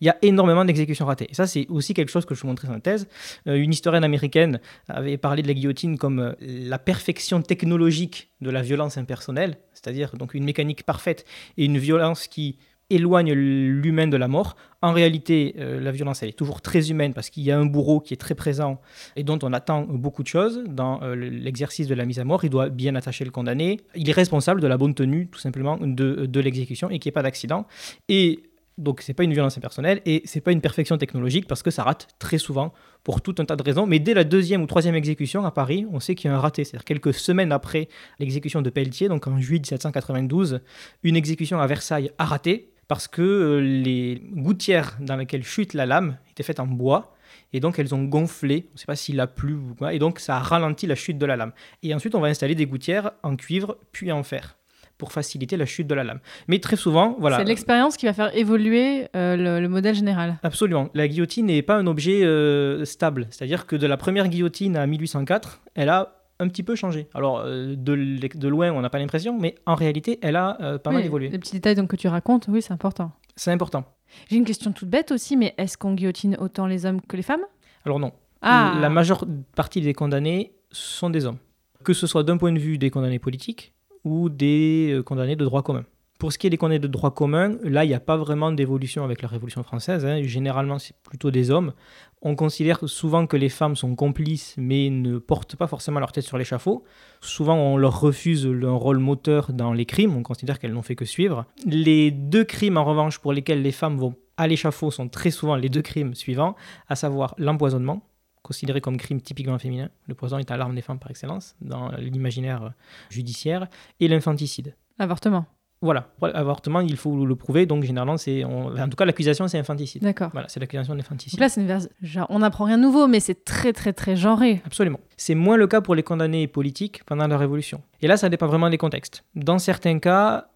[0.00, 1.26] Il y a énormément d'exécutions ratées.
[1.30, 3.06] Et ça, c'est aussi quelque chose que je vous montrais dans la thèse.
[3.46, 8.50] Euh, une historienne américaine avait parlé de la guillotine comme euh, la perfection technologique de
[8.50, 11.24] la violence impersonnelle, c'est-à-dire donc une mécanique parfaite
[11.56, 12.58] et une violence qui
[12.92, 14.56] éloigne l'humain de la mort.
[14.82, 17.66] En réalité, euh, la violence, elle est toujours très humaine parce qu'il y a un
[17.66, 18.80] bourreau qui est très présent
[19.14, 22.42] et dont on attend beaucoup de choses dans l'exercice de la mise à mort.
[22.42, 23.80] Il doit bien attacher le condamné.
[23.94, 27.12] Il est responsable de la bonne tenue, tout simplement, de, de l'exécution et qu'il n'y
[27.12, 27.64] ait pas d'accident.
[28.08, 28.49] Et
[28.80, 31.82] donc, c'est pas une violence impersonnelle et c'est pas une perfection technologique parce que ça
[31.82, 32.72] rate très souvent
[33.04, 33.86] pour tout un tas de raisons.
[33.86, 36.40] Mais dès la deuxième ou troisième exécution à Paris, on sait qu'il y a un
[36.40, 36.64] raté.
[36.64, 37.88] C'est-à-dire quelques semaines après
[38.18, 40.60] l'exécution de Pelletier, donc en juillet 1792,
[41.02, 45.84] une exécution à Versailles a raté parce que euh, les gouttières dans lesquelles chute la
[45.84, 47.14] lame étaient faites en bois
[47.52, 49.98] et donc elles ont gonflé, on ne sait pas s'il a plu ou quoi, et
[49.98, 51.52] donc ça a ralenti la chute de la lame.
[51.82, 54.56] Et ensuite, on va installer des gouttières en cuivre puis en fer
[55.00, 56.20] pour faciliter la chute de la lame.
[56.46, 57.38] Mais très souvent, voilà.
[57.38, 60.38] C'est l'expérience qui va faire évoluer euh, le, le modèle général.
[60.42, 60.90] Absolument.
[60.92, 63.26] La guillotine n'est pas un objet euh, stable.
[63.30, 67.08] C'est-à-dire que de la première guillotine à 1804, elle a un petit peu changé.
[67.14, 71.04] Alors, euh, de, loin, on n'a pas l'impression, mais en réalité, elle a pas mal
[71.04, 71.30] évolué.
[71.30, 73.10] Les petits détails donc, que tu racontes, oui, c'est important.
[73.36, 73.84] C'est important.
[74.28, 77.22] J'ai une question toute bête aussi, mais est-ce qu'on guillotine autant les hommes que les
[77.22, 77.44] femmes?
[77.86, 78.12] Alors non.
[78.42, 79.24] Ah, La majeure
[79.56, 81.38] partie des condamnés sont des hommes.
[81.84, 83.72] Que ce soit d'un point de vue des condamnés politiques
[84.04, 85.84] ou des euh, condamnés de droit commun.
[86.18, 88.52] Pour ce qui est des condamnés de droit commun, là, il n'y a pas vraiment
[88.52, 90.04] d'évolution avec la Révolution française.
[90.04, 90.20] hein.
[90.22, 91.72] Généralement, c'est plutôt des hommes.
[92.20, 96.24] On considère souvent que les femmes sont complices, mais ne portent pas forcément leur tête
[96.24, 96.84] sur l'échafaud.
[97.22, 100.14] Souvent, on leur refuse un rôle moteur dans les crimes.
[100.14, 101.46] On considère qu'elles n'ont fait que suivre.
[101.64, 105.56] Les deux crimes, en revanche, pour lesquels les femmes vont à l'échafaud sont très souvent
[105.56, 106.54] les deux crimes suivants,
[106.88, 108.02] à savoir l'empoisonnement,
[108.50, 109.88] considéré comme crime typiquement féminin.
[110.08, 112.72] Le poison est à l'arme des femmes par excellence dans l'imaginaire
[113.08, 113.68] judiciaire,
[114.00, 114.74] et l'infanticide.
[114.98, 115.46] L'avortement.
[115.82, 119.48] Voilà, pour l'avortement, il faut le prouver, donc généralement, c'est, on- en tout cas, l'accusation,
[119.48, 120.02] c'est infanticide.
[120.02, 120.28] D'accord.
[120.32, 121.40] Voilà, c'est l'accusation d'infanticide.
[121.40, 124.14] là, c'est une vers- genre, on n'apprend rien de nouveau, mais c'est très, très, très
[124.16, 124.60] genré.
[124.66, 125.00] Absolument.
[125.16, 127.80] C'est moins le cas pour les condamnés politiques pendant la Révolution.
[128.02, 129.24] Et là, ça dépend vraiment des contextes.
[129.34, 130.48] Dans certains cas,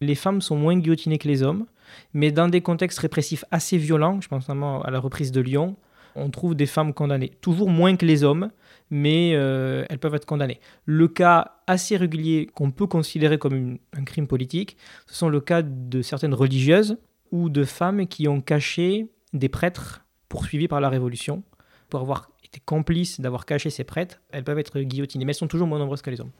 [0.00, 1.66] les femmes sont moins guillotinées que les hommes,
[2.14, 5.76] mais dans des contextes répressifs assez violents, je pense notamment à la reprise de Lyon,
[6.14, 7.32] on trouve des femmes condamnées.
[7.40, 8.50] Toujours moins que les hommes,
[8.90, 10.60] mais euh, elles peuvent être condamnées.
[10.84, 15.62] Le cas assez régulier qu'on peut considérer comme un crime politique, ce sont le cas
[15.62, 16.98] de certaines religieuses
[17.30, 21.42] ou de femmes qui ont caché des prêtres poursuivis par la Révolution
[21.88, 24.20] pour avoir été complices d'avoir caché ces prêtres.
[24.30, 26.32] Elles peuvent être guillotinées, mais elles sont toujours moins nombreuses que les hommes.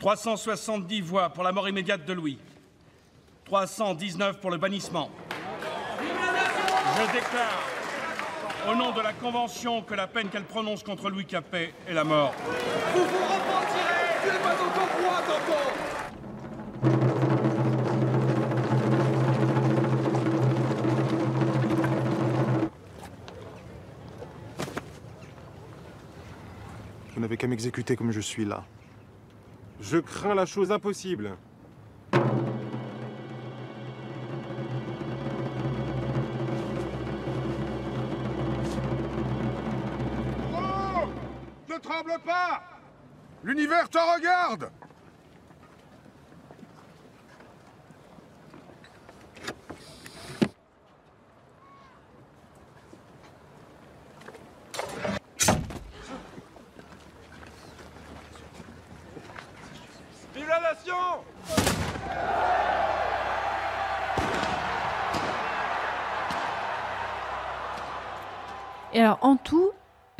[0.00, 2.38] 370 voix pour la mort immédiate de Louis.
[3.44, 5.10] 319 pour le bannissement.
[6.96, 7.62] Je déclare,
[8.68, 12.04] au nom de la Convention, que la peine qu'elle prononce contre Louis Capet est la
[12.04, 12.34] mort.
[27.14, 28.64] Vous n'avez qu'à m'exécuter comme je suis là.
[29.80, 31.36] Je crains la chose impossible.
[41.70, 42.62] Ne tremble pas!
[43.44, 44.72] L'univers te regarde!
[60.34, 60.96] Vive la nation
[68.92, 69.70] Et alors, en tout,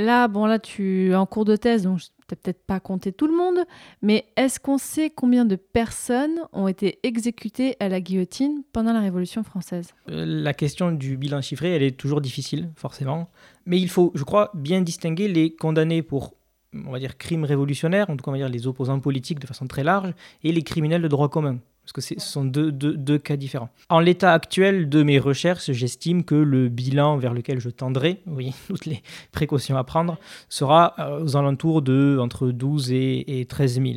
[0.01, 3.27] là, bon, là, tu es en cours de thèse, donc tu peut-être pas compté tout
[3.27, 3.59] le monde,
[4.03, 9.01] mais est-ce qu'on sait combien de personnes ont été exécutées à la guillotine pendant la
[9.01, 9.89] Révolution française?
[10.11, 13.31] Euh, La question du bilan chiffré, elle est toujours difficile, forcément.
[13.67, 16.35] Mais il faut, je crois, bien distinguer les condamnés pour,
[16.73, 19.47] on va dire, crimes révolutionnaires, en tout cas, on va dire les opposants politiques de
[19.47, 20.13] façon très large,
[20.45, 21.59] et les criminels de droit commun.
[21.85, 23.71] Parce que ce sont deux, deux- deux cas différents.
[23.89, 28.53] En l'état actuel de mes recherches, j'estime que le bilan vers lequel je tendrai, oui,
[28.69, 33.81] toutes les précautions à prendre, sera euh, aux alentours de entre 12 et, et 13
[33.83, 33.95] 000.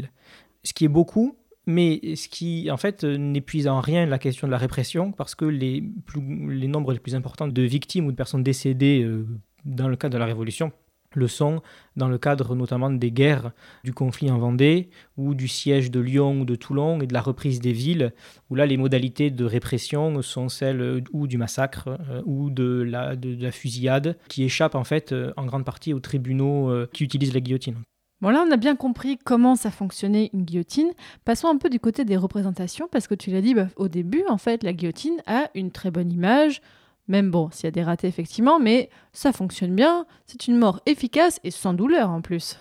[0.63, 1.35] Ce qui est beaucoup,
[1.67, 5.35] mais ce qui, en fait, euh, n'épuise en rien la question de la répression, parce
[5.35, 9.27] que les, plus- les nombres les plus importants de victimes ou de personnes décédées euh,
[9.65, 10.71] dans le cadre de la Révolution
[11.15, 11.61] le sont
[11.95, 13.51] dans le cadre notamment des guerres
[13.83, 17.21] du conflit en Vendée ou du siège de Lyon ou de Toulon et de la
[17.21, 18.13] reprise des villes,
[18.49, 22.81] où là les modalités de répression sont celles euh, ou du massacre euh, ou de
[22.81, 26.71] la, de, de la fusillade, qui échappent en fait euh, en grande partie aux tribunaux
[26.93, 27.75] qui utilisent la guillotine.
[28.21, 30.91] Bon, là, on a bien compris comment ça fonctionnait une guillotine.
[31.25, 34.23] Passons un peu du côté des représentations, parce que tu l'as dit bah, au début,
[34.29, 36.61] en fait, la guillotine a une très bonne image.
[37.07, 40.05] Même bon, s'il y a des ratés, effectivement, mais ça fonctionne bien.
[40.25, 42.57] C'est une mort efficace et sans douleur en plus.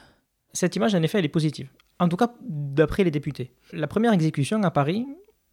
[0.52, 1.70] Cette image, en effet, elle est positive.
[1.98, 3.54] En tout cas, d'après les députés.
[3.72, 5.06] La première exécution à Paris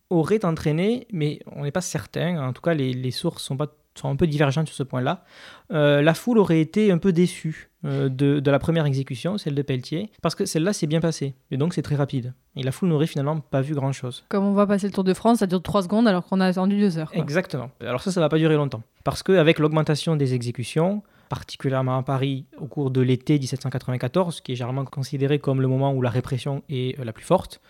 [0.09, 3.67] aurait entraîné, mais on n'est pas certain, en tout cas les, sources sont, pas,
[3.99, 5.23] sont un peu divergentes sur ce point-là,
[5.71, 9.55] euh, la foule aurait été un peu déçue euh, de, de la première exécution, celle
[9.55, 12.33] de Pelletier, parce que celle-là s'est bien passée, et donc c'est très rapide.
[12.55, 14.25] Et la foule n'aurait finalement pas vu grand-chose.
[14.29, 16.45] Comme on va passer le Tour de France, ça dure 3 secondes alors qu'on a
[16.47, 17.11] attendu 2 heures.
[17.11, 17.21] quoi.
[17.21, 17.69] Exactement.
[17.81, 18.81] Alors ça, ça va pas durer longtemps.
[19.03, 24.55] Parce qu'avec l'augmentation des exécutions, particulièrement à Paris au cours de l'été 1794, qui est
[24.55, 27.61] généralement considéré comme le moment où la répression est euh, la plus forte,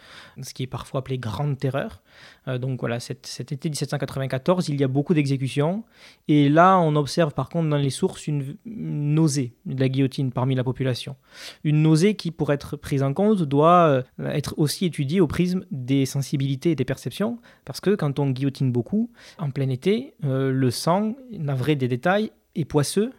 [0.42, 2.02] ce qui est parfois appelé Grande Terreur.
[2.48, 5.84] Euh, donc voilà, cet, été 1794, il y a beaucoup d'exécutions.
[6.30, 10.56] Et là, on observe par contre dans les sources une, nausée de la guillotine parmi
[10.56, 11.18] la population.
[11.66, 15.66] Une nausée qui, pour être prise en compte, doit euh, être aussi étudiée au prisme
[15.70, 17.40] des sensibilités et des perceptions.
[17.66, 22.66] Parce que quand on guillotine beaucoup, en plein été, le sang, navré des détails, est
[22.66, 23.12] poisseux,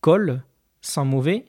[0.00, 0.42] colle,
[0.80, 1.46] sang mauvais.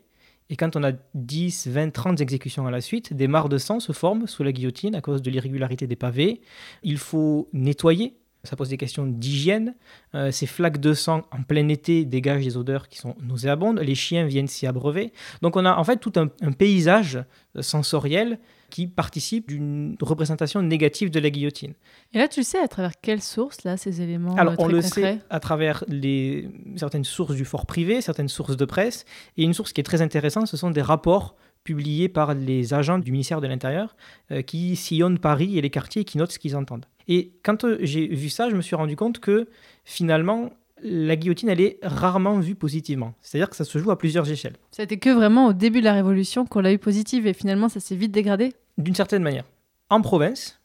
[0.50, 3.80] Et quand on a 10, 20, 30 exécutions à la suite, des mares de sang
[3.80, 6.42] se forment sous la guillotine à cause de l'irrégularité des pavés.
[6.82, 8.16] Il faut nettoyer.
[8.50, 9.76] Ça pose des questions d'hygiène.
[10.16, 13.80] Euh, ces flaques de sang en plein été dégagent des odeurs qui sont nauséabondes.
[13.80, 15.14] Les chiens viennent s'y abreuver.
[15.44, 17.20] Donc on a en fait tout un, un paysage
[17.62, 18.40] sensoriel
[18.72, 21.74] qui participe d'une représentation négative de la guillotine.
[22.14, 24.68] Et là, tu le sais à travers quelles sources, là, ces éléments Alors, euh, on
[24.68, 25.02] le concrets?
[25.02, 29.06] sait à travers les, certaines sources du fort privé, certaines sources de presse,
[29.38, 33.00] et une source qui est très intéressante, ce sont des rapports publiés par les agents
[33.00, 33.95] du ministère de l'Intérieur
[34.32, 36.86] euh, qui sillonnent Paris et les quartiers et qui notent ce qu'ils entendent.
[37.08, 39.48] Et quand euh, j'ai vu ça, je me suis rendu compte que
[39.84, 43.13] finalement, la guillotine, elle est rarement vue positivement.
[43.22, 44.56] C'est-à-dire que ça se joue à plusieurs échelles.
[44.78, 47.80] Été que vraiment au début de la Révolution qu'on l'a eu positive et finalement ça
[47.80, 48.54] s'est vite dégradé?
[48.78, 49.43] D'une certaine manière.
[49.89, 50.62] En province,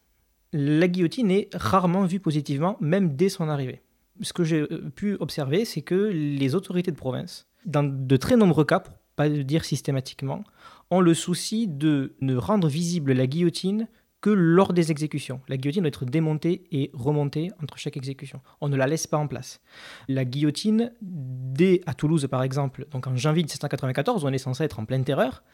[0.52, 3.82] la guillotine est rarement vue positivement, même dès son arrivée.
[4.20, 8.36] Ce que j'ai euh, pu observer, c'est que les autorités de province, dans de très
[8.36, 10.44] nombreux cas, pour pas le dire systématiquement,
[10.90, 13.88] ont le souci de ne rendre visible la guillotine
[14.24, 15.42] que lors des exécutions.
[15.48, 18.40] La guillotine doit être démontée et remontée entre chaque exécution.
[18.62, 19.60] On ne la laisse pas en place.
[20.08, 24.64] La guillotine, dès à Toulouse par exemple, donc en janvier 1794, où on est censé
[24.64, 25.44] être en pleine terreur,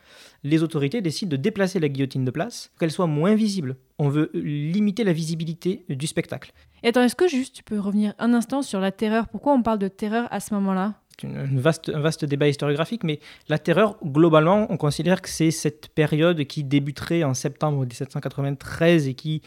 [0.44, 3.76] les autorités décident de déplacer la guillotine de place pour qu'elle soit moins visible.
[3.98, 6.52] On veut limiter la visibilité du spectacle.
[6.84, 9.26] Et attends, est-ce que juste tu peux revenir un instant sur la terreur?
[9.26, 10.94] Pourquoi on parle de terreur à ce moment-là?
[11.20, 16.44] C'est un vaste débat historiographique, mais la terreur, globalement, on considère que c'est cette période
[16.44, 19.42] qui débuterait en septembre 1793 et qui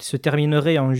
[0.00, 0.92] se terminerait en-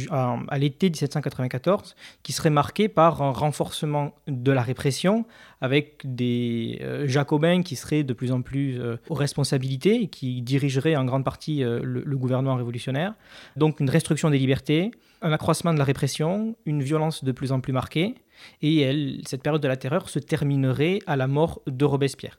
[0.48, 5.24] à l'été 1794, qui serait marquée par un renforcement de la répression,
[5.60, 10.42] avec des euh, jacobins qui seraient de plus en plus euh, aux responsabilités et qui
[10.42, 13.14] dirigeraient en grande partie euh, le, le gouvernement révolutionnaire.
[13.54, 14.90] Donc une restriction des libertés,
[15.22, 18.16] un accroissement de la répression, une violence de plus en plus marquée,
[18.62, 22.38] et elle, cette période de la terreur se terminerait à la mort de Robespierre.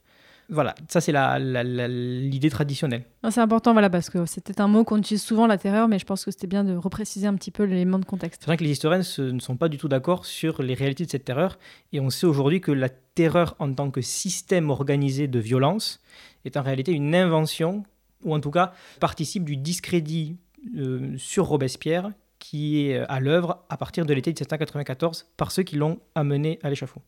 [0.52, 1.14] Voilà, ça c'est
[1.60, 3.04] l'idée traditionnelle.
[3.30, 6.06] C'est important, voilà, parce que c'était un mot qu'on utilise souvent, la terreur, mais je
[6.06, 8.42] pense que c'était bien de repréciser un petit peu l'élément de contexte.
[8.42, 11.06] C'est vrai que les historiens se- ne sont pas du tout d'accord sur les réalités
[11.06, 11.60] de cette terreur,
[11.94, 16.02] et on sait aujourd'hui que la terreur en tant que système organisé de violence
[16.46, 17.84] est en réalité une invention,
[18.24, 20.38] ou en tout cas participe du discrédit
[20.78, 25.64] euh, sur Robespierre qui est euh, à l'œuvre à partir de l'été 1794 par ceux
[25.64, 27.02] qui l'ont amené à l'échafaud.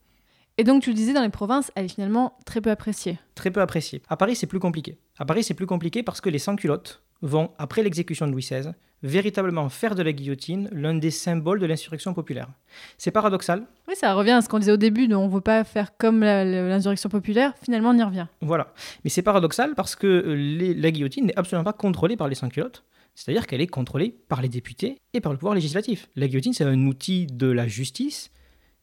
[0.58, 3.18] Et donc, tu le disais, dans les provinces, elle est finalement très peu appréciée.
[3.36, 4.02] très peu apprécié.
[4.10, 4.98] À Paris, c'est plus compliqué.
[5.18, 8.72] À Paris, c'est plus compliqué parce que les sans-culottes vont, après l'exécution de Louis XVI,
[9.04, 12.50] véritablement faire de la guillotine l'un des symboles de l'insurrection populaire.
[12.98, 15.42] C'est paradoxal, Oui, ça revient à ce qu'on disait au début, de on ne veut
[15.42, 17.54] pas faire comme l'insurrection populaire.
[17.64, 18.28] Finalement, on y revient.
[18.42, 18.74] voilà.
[19.04, 22.36] Mais c'est paradoxal parce que euh, les- la guillotine n'est absolument pas contrôlée par les
[22.36, 22.84] sans-culottes.
[23.16, 26.10] C'est-à-dire qu'elle est contrôlée par les députés et par le pouvoir législatif.
[26.16, 28.32] La guillotine, c'est un outil de la justice,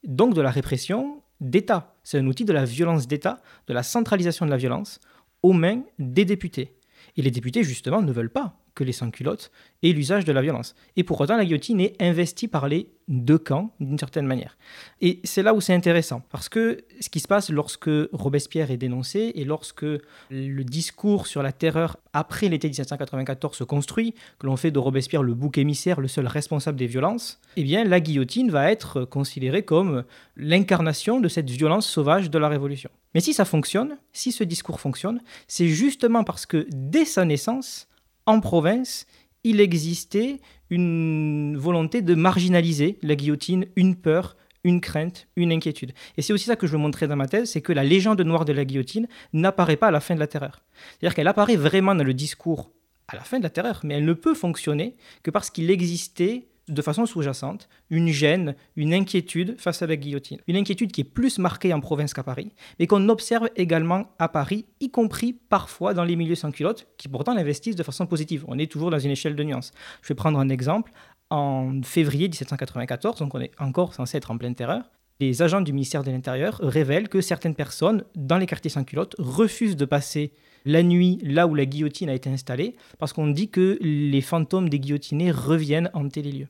[0.05, 1.95] donc de la répression d'État.
[2.05, 5.01] C'est un outil de la violence d'État, de la centralisation de la violence
[5.43, 6.75] aux mains des députés.
[7.17, 9.51] Et les députés, justement, ne veulent pas que les sans-culottes
[9.83, 10.77] aient l'usage de la violence.
[10.97, 14.57] Et pour autant, la guillotine est investie par les deux camps, d'une certaine manière.
[15.01, 18.77] Et c'est là où c'est intéressant, parce que ce qui se passe lorsque Robespierre est
[18.77, 19.87] dénoncé et lorsque
[20.31, 25.25] le discours sur la terreur après l'été 1794 se construit, que l'on fait de Robespierre
[25.25, 29.65] le bouc émissaire, le seul responsable des violences, eh bien la guillotine va être considérée
[29.65, 30.05] comme
[30.37, 32.91] l'incarnation de cette violence sauvage de la Révolution.
[33.15, 37.89] Mais si ça fonctionne, si ce discours fonctionne, c'est justement parce que dès sa naissance,
[38.29, 39.07] en province,
[39.43, 45.93] il existait une volonté de marginaliser la guillotine, une peur, une crainte, une inquiétude.
[46.19, 48.21] Et c'est aussi ça que je veux montrer dans ma thèse, c'est que la légende
[48.21, 50.63] noire de la guillotine n'apparaît pas à la fin de la terreur.
[50.91, 52.71] C'est-à-dire qu'elle apparaît vraiment dans le discours
[53.09, 56.49] à la fin de la terreur, mais elle ne peut fonctionner que parce qu'il existait
[56.69, 60.39] de façon sous-jacente une gêne, une inquiétude face à la guillotine.
[60.47, 64.29] Une inquiétude qui est plus marquée en province qu'à Paris, mais qu'on observe également à
[64.29, 68.45] Paris, y compris parfois dans les milieux sans culottes, qui pourtant l'investissent de façon positive.
[68.49, 69.73] On est toujours dans une échelle de nuances.
[70.03, 70.93] Je vais prendre un exemple.
[71.31, 74.85] En février 1794, donc on est encore censé être en pleine terreur,
[75.21, 79.17] les agents du ministère de l'Intérieur révèlent que certaines personnes dans les quartiers sans culottes
[79.19, 80.33] refusent de passer
[80.65, 84.69] la nuit là où la guillotine a été installée parce qu'on dit que les fantômes
[84.69, 86.49] des guillotinés reviennent hanter les lieux.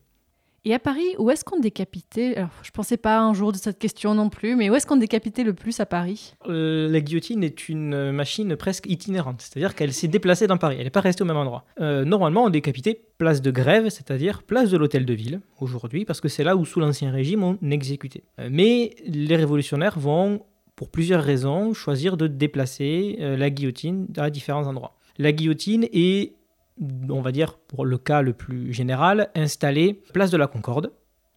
[0.65, 3.79] Et à Paris, où est-ce qu'on décapitait Alors, je pensais pas un jour de cette
[3.79, 6.33] question non plus, mais où est-ce qu'on décapitait le plus à Paris?
[6.47, 10.83] Euh, La guillotine est une machine presque itinérante, c'est-à-dire qu'elle s'est déplacée dans Paris, elle
[10.83, 11.65] n'est pas restée au même endroit.
[11.79, 16.19] Euh, normalement, on décapitait place de grève, c'est-à-dire place de l'hôtel de ville, aujourd'hui, parce
[16.19, 18.23] que c'est là où, sous l'Ancien Régime, on exécutait.
[18.39, 20.41] Euh, Mais les révolutionnaires vont,
[20.75, 24.95] pour plusieurs raisons, choisir de déplacer la guillotine à différents endroits.
[25.17, 26.35] La guillotine est,
[27.09, 30.91] on va dire, pour le cas le plus général, installée place de la Concorde,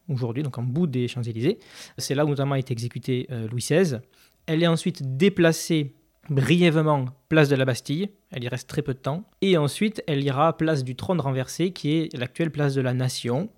[0.09, 1.59] aujourd'hui, donc en bout des Champs-Élysées.
[1.97, 3.99] C'est là où notamment a été exécuté euh, Louis XVI.
[4.45, 5.95] Elle est ensuite déplacée
[6.29, 10.23] brièvement place de la Bastille, elle y reste très peu de temps, et ensuite elle
[10.23, 13.49] ira place du trône renversé, qui est l'actuelle place de la Nation,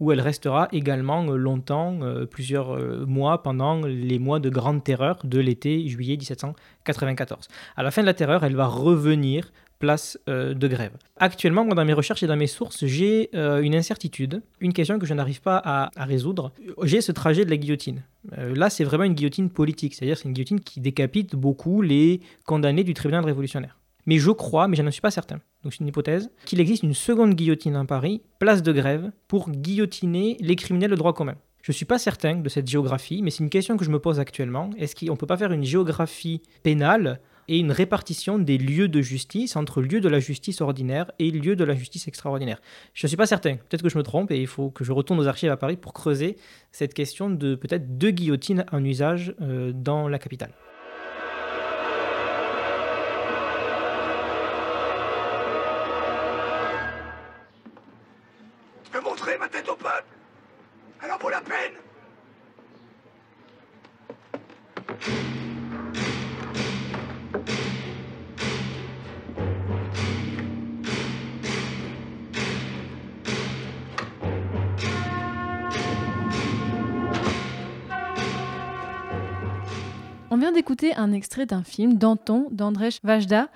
[0.00, 5.18] où elle restera également euh, longtemps, euh, plusieurs mois, pendant les mois de grande terreur
[5.22, 7.48] de l'été juillet 1794.
[7.76, 9.52] À la fin de la terreur, elle va revenir
[9.84, 10.92] place euh, de grève.
[11.18, 15.06] Actuellement, dans mes recherches et dans mes sources, j'ai euh, une incertitude, une question que
[15.06, 16.52] je n'arrive pas à, à résoudre.
[16.82, 18.02] J'ai ce trajet de la guillotine.
[18.38, 22.20] Euh, là, c'est vraiment une guillotine politique, c'est-à-dire c'est une guillotine qui décapite beaucoup les
[22.46, 23.78] condamnés du tribunal révolutionnaire.
[24.06, 26.82] Mais je crois, mais je n'en suis pas certain, donc c'est une hypothèse, qu'il existe
[26.82, 31.36] une seconde guillotine en Paris, place de grève, pour guillotiner les criminels de droit commun.
[31.62, 33.98] Je ne suis pas certain de cette géographie, mais c'est une question que je me
[33.98, 34.68] pose actuellement.
[34.76, 39.00] Est-ce qu'on ne peut pas faire une géographie pénale et une répartition des lieux de
[39.00, 42.60] justice entre lieux de la justice ordinaire et lieux de la justice extraordinaire
[42.94, 43.56] Je ne suis pas certain.
[43.56, 45.76] Peut-être que je me trompe et il faut que je retourne aux archives à Paris
[45.76, 46.36] pour creuser
[46.72, 50.52] cette question de peut-être deux guillotines en usage euh, dans la capitale.
[80.34, 83.50] On vient d'écouter un extrait d'un film, Danton, d'Andrzej Vajda,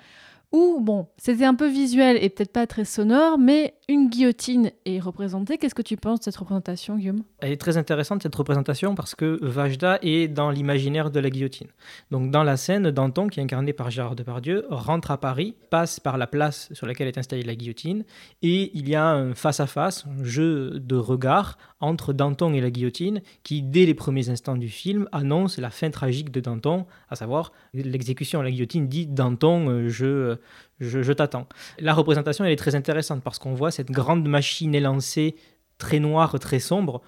[0.53, 4.99] où, bon, c'était un peu visuel et peut-être pas très sonore, mais une guillotine est
[4.99, 5.57] représentée.
[5.57, 7.23] Qu'est-ce que tu penses de cette représentation, Guillaume?
[7.39, 11.69] Elle est très intéressante cette représentation parce que Vajda est dans l'imaginaire de la guillotine.
[12.11, 15.99] Donc dans la scène, Danton, qui est incarné par Gérard Depardieu, rentre à Paris, passe
[15.99, 18.05] par la place sur laquelle est installée la guillotine,
[18.43, 23.21] et il y a un face-à-face, un jeu de regard entre Danton et la guillotine,
[23.41, 27.53] qui dès les premiers instants du film annonce la fin tragique de Danton, à savoir
[27.73, 30.37] l'exécution à la guillotine dit Danton, euh, je,
[30.79, 31.47] je, je t'attends.
[31.79, 35.35] La représentation elle est très intéressante parce qu'on voit cette grande machine élancée,
[35.77, 37.01] très noire, très sombre.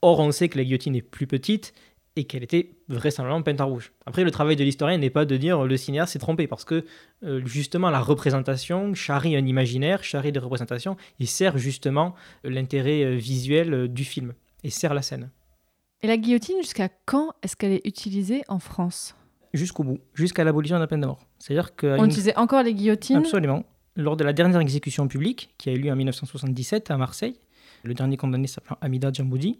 [0.00, 1.74] Or, on sait que la guillotine est plus petite
[2.18, 3.92] et qu'elle était vraisemblablement peinte en rouge.
[4.04, 6.84] Après, le travail de l'historien n'est pas de dire le cinéaste s'est trompé, parce que
[7.22, 13.14] euh, justement la représentation charrie un imaginaire, charrie des représentations, et sert justement l'intérêt euh,
[13.14, 15.30] visuel euh, du film, et sert la scène.
[16.02, 19.14] Et la guillotine, jusqu'à quand est-ce qu'elle est utilisée en France?
[19.54, 21.27] Jusqu'au bout, jusqu'à l'abolition de la peine de mort.
[21.38, 21.98] C'est-à-dire que...
[21.98, 23.64] On utilisait encore les guillotines Absolument.
[23.96, 27.36] Lors de la dernière exécution publique, qui a eu lieu en 1977 à Marseille,
[27.84, 29.58] le dernier condamné s'appelant Hamida Djamboudi,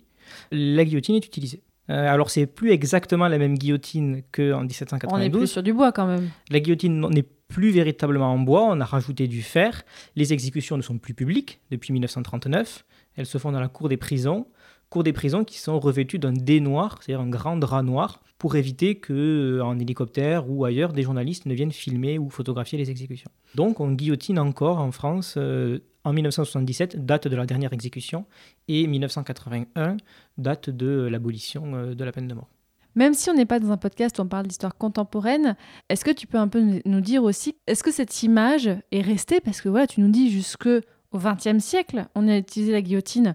[0.51, 1.62] la guillotine est utilisée.
[1.91, 5.41] Euh, alors, c'est plus exactement la même guillotine qu'en On est 1792.
[5.41, 6.29] plus sur du bois quand même.
[6.51, 9.83] La guillotine n'est plus véritablement en bois, on a rajouté du fer.
[10.14, 12.85] Les exécutions ne sont plus publiques depuis 1939.
[13.16, 14.47] Elles se font dans la cour des prisons.
[14.91, 18.57] Cour des prisons qui sont revêtues d'un dé noir, c'est-à-dire un grand drap noir, pour
[18.57, 19.12] éviter que,
[19.59, 23.30] euh, en hélicoptère ou ailleurs, des journalistes ne viennent filmer ou photographier les exécutions.
[23.55, 28.24] Donc, on guillotine encore en France euh, en 1977, date de la dernière exécution,
[28.68, 29.97] et 1981,
[30.39, 32.49] date de l'abolition euh, de la peine de mort.
[32.95, 35.57] Même si on n'est pas dans un podcast où on parle d'histoire contemporaine,
[35.89, 39.41] est-ce que tu peux un peu nous- dire aussi, est-ce que cette image est restée?
[39.41, 40.80] Parce que voilà, tu nous dis jusqu'au
[41.14, 43.34] XXe siècle, on a utilisé la guillotine.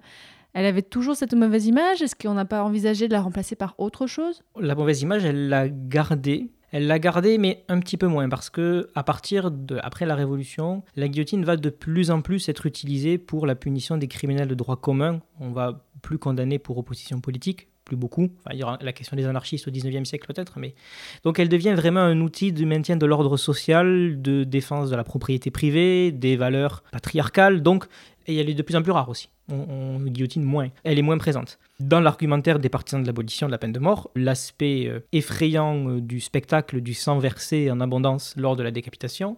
[0.54, 2.02] Elle avait toujours cette mauvaise image?
[2.04, 4.44] Est-ce qu'on n'a pas envisagé de la remplacer par autre chose?
[4.60, 6.52] La mauvaise image, elle l'a gardée.
[6.72, 10.16] Elle l'a gardée, mais un petit peu moins, parce que à partir de après la
[10.16, 14.48] Révolution, la guillotine va de plus en plus être utilisée pour la punition des criminels
[14.48, 15.22] de droit commun.
[15.40, 18.30] On va plus condamner pour opposition politique, plus beaucoup.
[18.40, 20.76] Enfin, il y aura la question des anarchistes au 19e siècle peut-être, mais
[21.24, 25.04] donc elle devient vraiment un outil de maintien de l'ordre social, de défense de la
[25.04, 27.62] propriété privée, des valeurs patriarcales.
[27.62, 27.86] Donc,
[28.28, 29.30] et elle est de plus en plus rare aussi.
[29.52, 30.70] On, guillotine moins.
[30.84, 31.60] Elle est moins présente.
[31.80, 36.02] Dans l'argumentaire des partisans de l'abolition de la peine de mort, l'aspect euh, effrayant euh,
[36.02, 39.38] du spectacle du sang versé en abondance lors de la décapitation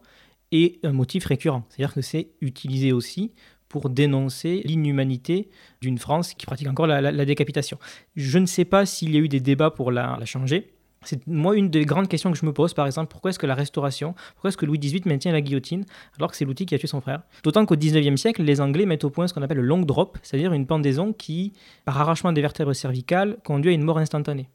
[0.51, 1.65] est un motif récurrent.
[1.69, 3.31] C'est-à-dire que c'est utilisé aussi
[3.75, 5.49] pour dénoncer l'inhumanité
[5.81, 7.77] d'une France qui pratique encore la, la- la décapitation.
[8.15, 10.71] Je ne sais pas s'il y a eu des débats pour la, la changer.
[11.03, 13.45] C'est moi une des grandes questions que je me pose, par exemple, pourquoi est-ce que
[13.45, 15.83] la Restauration, pourquoi est-ce que Louis XVIII maintient la guillotine
[16.17, 17.23] alors que c'est l'outil qui a tué son frère?
[17.43, 20.17] D'autant qu'au XIXe siècle, les Anglais mettent au point ce qu'on appelle le long drop,
[20.23, 21.51] c'est-à-dire une pendaison qui,
[21.83, 24.47] par arrachement des vertèbres cervicales, conduit à une mort instantanée.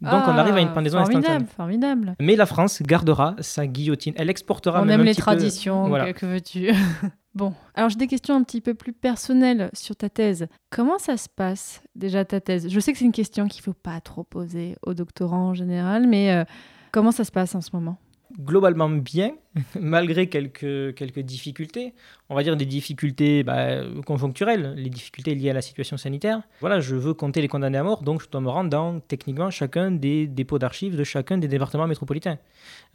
[0.00, 1.50] Donc on arrive à une pendaison Ah, formidable, instantanée.
[1.56, 2.16] Formidable.
[2.20, 4.14] Mais la France gardera sa guillotine.
[4.16, 6.12] Elle exportera On même aime un les petit peu- traditions, Voilà.
[6.12, 6.70] que veux-tu?
[7.34, 10.48] Bon, alors j'ai des questions un petit peu plus personnelles sur ta thèse.
[10.70, 12.68] Comment ça se passe déjà ta thèse?
[12.68, 16.06] Je sais que c'est une question qu'il faut pas trop poser aux doctorants en général,
[16.08, 16.44] mais euh,
[16.90, 17.98] comment ça se passe en ce moment?
[18.38, 19.32] Globalement bien,
[19.80, 21.94] malgré quelques, quelques difficultés.
[22.28, 26.42] On va dire des difficultés bah, conjoncturelles, les difficultés liées à la situation sanitaire.
[26.60, 29.50] Voilà, je veux compter les condamnés à mort, donc je dois me rendre dans techniquement
[29.50, 32.38] chacun des dépôts d'archives de chacun des départements métropolitains.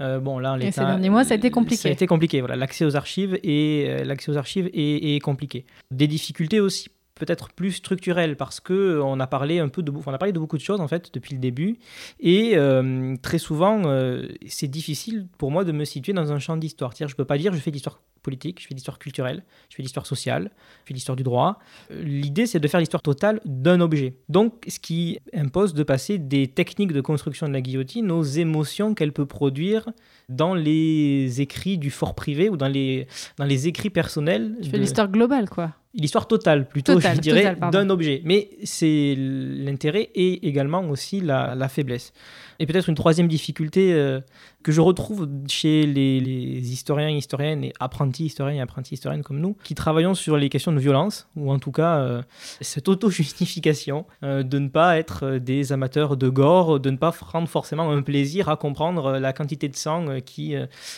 [0.01, 1.81] Euh, bon, là, l'état- ces derniers mois, ça a été compliqué.
[1.81, 2.39] Ça a été compliqué.
[2.41, 5.65] Voilà, l'accès aux archives et euh, l'accès aux archives est, est compliqué.
[5.91, 9.91] Des difficultés aussi peut-être plus structurelles parce que euh, on a parlé un peu de
[9.91, 11.77] on a parlé de beaucoup de choses en fait depuis le début.
[12.19, 16.57] Et euh, très souvent euh, c'est difficile pour moi de me situer dans un champ
[16.57, 16.91] d'histoire.
[16.97, 20.05] Je peux pas dire je fais l'histoire politique je fais l'histoire culturelle je fais l'histoire
[20.05, 20.49] sociale
[20.83, 21.59] je fais l'histoire du droit.
[21.91, 24.15] L'idée c'est de faire l'histoire totale d'un objet.
[24.29, 28.95] Donc ce qui impose de passer des techniques de construction de la guillotine aux émotions
[28.95, 29.89] qu'elle peut produire
[30.29, 33.07] dans les écrits du fort privé ou dans les
[33.37, 35.73] dans les écrits personnels Je de- fais l'histoire globale, quoi.
[35.93, 38.21] L'histoire totale plutôt je dirais d'un objet.
[38.25, 42.13] Mais c'est l'intérêt et également aussi la, la faiblesse
[42.59, 44.21] et peut-être une troisième difficulté euh,
[44.63, 49.55] que je retrouve chez les, historiens historiennes et apprentis historiens et apprentis historiennes comme nous
[49.63, 52.21] qui travaillons sur les questions de violence ou en tout cas euh,
[52.61, 57.47] cette auto-justification euh, de ne pas être des amateurs de gore de ne pas prendre
[57.47, 60.55] forcément un plaisir à comprendre la quantité de sang qui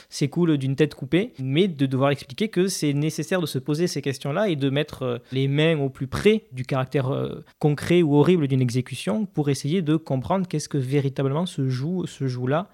[0.09, 4.01] s'écoule d'une tête coupée, mais de devoir expliquer que c'est nécessaire de se poser ces
[4.01, 7.11] questions-là et de mettre les mains au plus près du caractère
[7.59, 12.27] concret ou horrible d'une exécution pour essayer de comprendre qu'est-ce que véritablement se joue, se
[12.27, 12.69] joue là.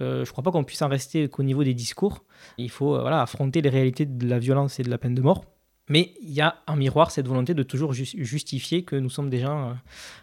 [0.00, 2.24] Euh, je ne crois pas qu'on puisse en rester qu'au niveau des discours.
[2.58, 5.44] Il faut euh, affronter les réalités de la violence et de la peine de mort.
[5.88, 9.30] Mais il y a en miroir cette volonté de toujours jus- justifier que nous sommes
[9.30, 9.72] des gens euh,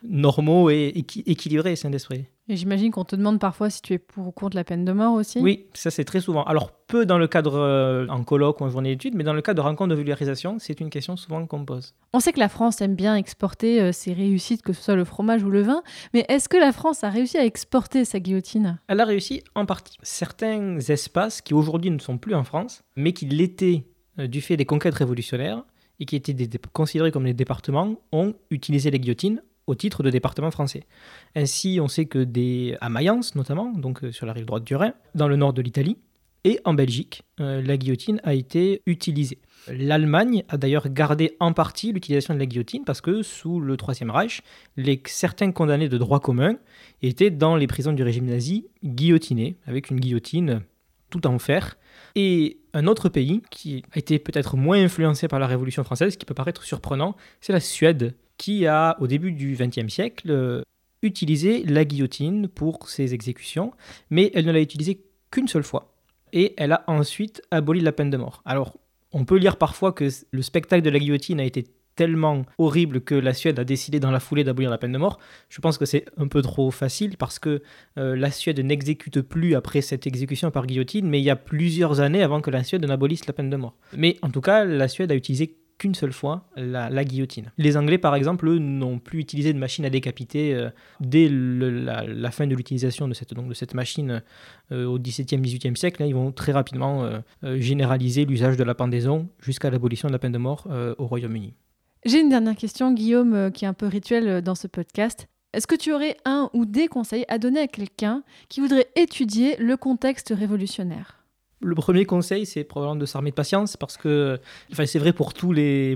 [0.03, 2.25] normaux et équi- équilibrés sains d'esprit.
[2.49, 4.91] Et j'imagine qu'on te demande parfois si tu es pour ou contre la peine de
[4.91, 5.39] mort aussi.
[5.39, 6.43] Oui, ça c'est très souvent.
[6.43, 9.41] Alors peu dans le cadre euh, en colloque ou en journée d'études, mais dans le
[9.41, 11.93] cadre de rencontres de vulgarisation, c'est une question souvent qu'on pose.
[12.11, 15.05] On sait que la France aime bien exporter euh, ses réussites, que ce soit le
[15.05, 15.81] fromage ou le vin,
[16.13, 18.77] mais est-ce que la France a réussi à exporter sa guillotine?
[18.89, 19.97] Elle a réussi en partie.
[20.03, 23.85] Certains espaces qui aujourd'hui ne sont plus en France, mais qui l'étaient
[24.17, 25.63] du fait des conquêtes révolutionnaires
[25.99, 30.09] et qui étaient des- considérés comme des départements, ont utilisé les guillotines au titre de
[30.09, 30.83] département français.
[31.35, 34.75] Ainsi, on sait que des, à Mayence notamment, donc euh, sur la rive droite du
[34.75, 35.97] Rhin, dans le nord de l'Italie,
[36.43, 39.37] et en Belgique, euh, la guillotine a été utilisée.
[39.69, 44.09] L'Allemagne a d'ailleurs gardé en partie l'utilisation de la guillotine parce que sous le Troisième
[44.11, 44.41] Reich,
[45.07, 46.57] certains condamnés de droit commun
[47.01, 50.63] étaient dans les prisons du régime nazi guillotinés avec une guillotine
[51.09, 51.77] tout en fer.
[52.15, 56.25] Et un autre pays qui a été peut-être moins influencé par la Révolution française, qui
[56.25, 60.63] peut paraître surprenant, c'est la Suède, qui a, au début du XXe siècle, euh,
[61.01, 63.73] utilisé la guillotine pour ses exécutions,
[64.09, 65.01] mais elle ne l'a utilisée
[65.31, 65.93] qu'une seule fois.
[66.31, 68.41] Et elle a ensuite aboli la peine de mort.
[68.45, 68.77] Alors,
[69.11, 71.65] on peut lire parfois que le spectacle de la guillotine a été
[71.95, 75.19] tellement horrible que la Suède a décidé dans la foulée d'abolir la peine de mort.
[75.49, 77.61] Je pense que c'est un peu trop facile parce que
[77.97, 81.99] euh, la Suède n'exécute plus après cette exécution par guillotine, mais il y a plusieurs
[81.99, 83.75] années avant que la Suède n'abolisse la peine de mort.
[83.95, 87.51] Mais en tout cas, la Suède a utilisé qu'une seule fois la, guillotine.
[87.57, 90.69] Les Anglais, par exemple, n'ont plus utilisé de machine à décapiter euh,
[90.99, 94.21] dès la, fin de l'utilisation de cette, machine
[94.71, 96.01] euh, au XVIIe, XVIIIe siècle.
[96.01, 97.09] Là, ils vont très rapidement
[97.43, 100.67] généraliser l'usage de la pendaison jusqu'à l'abolition de la peine de mort
[100.97, 101.53] au Royaume-Uni.
[102.05, 105.29] J'ai une dernière question, Guillaume, euh, qui est un peu rituel euh, dans ce podcast.
[105.53, 109.55] Est-ce que tu aurais un ou des conseils à donner à quelqu'un qui voudrait étudier
[109.57, 111.23] le contexte révolutionnaire?
[111.61, 114.37] Le premier conseil, c'est probablement de s'armer de patience parce que,
[114.73, 115.95] enfin, c'est vrai pour toutes les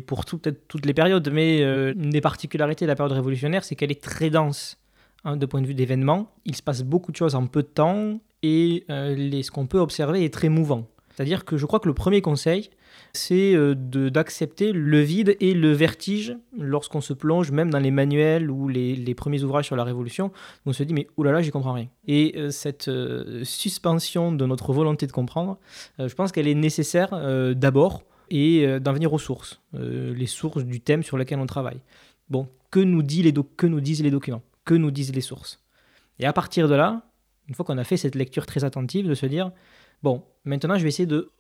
[0.95, 4.77] périodes, mais euh, une des particularités de la période révolutionnaire, c'est qu'elle est très dense
[5.25, 6.31] hein, de point de vue d'événements.
[6.45, 10.23] Il se passe beaucoup de choses en peu de temps et ce qu'on peut observer
[10.23, 10.87] est très mouvant.
[11.17, 12.69] C'est-à-dire que je crois que le premier conseil,
[13.11, 18.51] c'est euh, d'accepter le vide et le vertige lorsqu'on se plonge même dans les manuels
[18.51, 20.31] ou les, les premiers ouvrages sur la Révolution.
[20.67, 21.87] On se dit, mais oulala, j'y comprends rien.
[22.05, 25.57] Et euh, cette euh, suspension de notre volonté de comprendre,
[25.97, 27.09] je pense qu'elle est nécessaire
[27.55, 31.79] d'abord et d'en venir aux sources, les sources du thème sur lequel on travaille.
[32.29, 35.63] Bon, que nous, dit les que nous disent les documents Que nous disent les sources?
[36.19, 37.03] Et à partir de là,
[37.47, 39.51] une fois qu'on a fait cette lecture très attentive, de se dire,
[40.03, 41.31] bon, maintenant je vais essayer de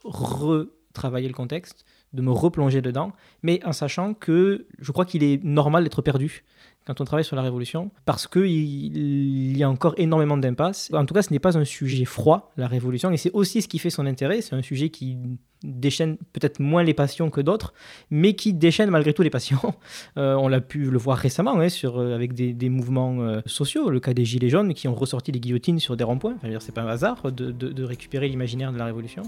[0.97, 3.11] retravailler le contexte, de me replonger dedans,
[3.43, 6.43] mais en sachant que je crois qu'il est normal d'être perdu
[6.87, 10.89] quand on travaille sur la Révolution, parce qu'il il y a encore énormément d'impasses.
[10.93, 13.67] En tout cas, ce n'est pas un sujet froid, la Révolution, et c'est aussi ce
[13.67, 14.41] qui fait son intérêt.
[14.41, 15.17] C'est un sujet qui
[15.63, 17.73] déchaîne peut-être moins les passions que d'autres,
[18.09, 19.57] mais qui déchaîne malgré tout les passions.
[20.17, 23.99] Euh, on l'a pu le voir récemment hein, euh, avec des, mouvements euh, sociaux, le
[23.99, 26.35] cas des Gilets jaunes qui ont ressorti les guillotines sur des ronds-points.
[26.37, 29.23] Enfin, c'est pas un hasard de récupérer l'imaginaire de la Révolution.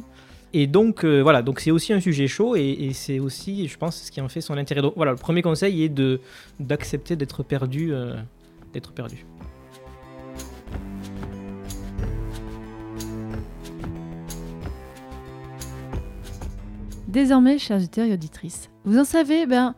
[0.53, 3.97] Et donc, euh, voilà, donc c'est aussi un sujet chaud et, c'est aussi, je pense,
[4.03, 4.81] ce qui en fait son intérêt.
[4.81, 5.93] Donc, voilà, le premier conseil est
[6.59, 8.15] d'accepter d'être perdu, euh,
[8.73, 9.25] d'être perdu.
[17.07, 19.75] Désormais, chers auditeurs et auditrices, vous en savez, ben,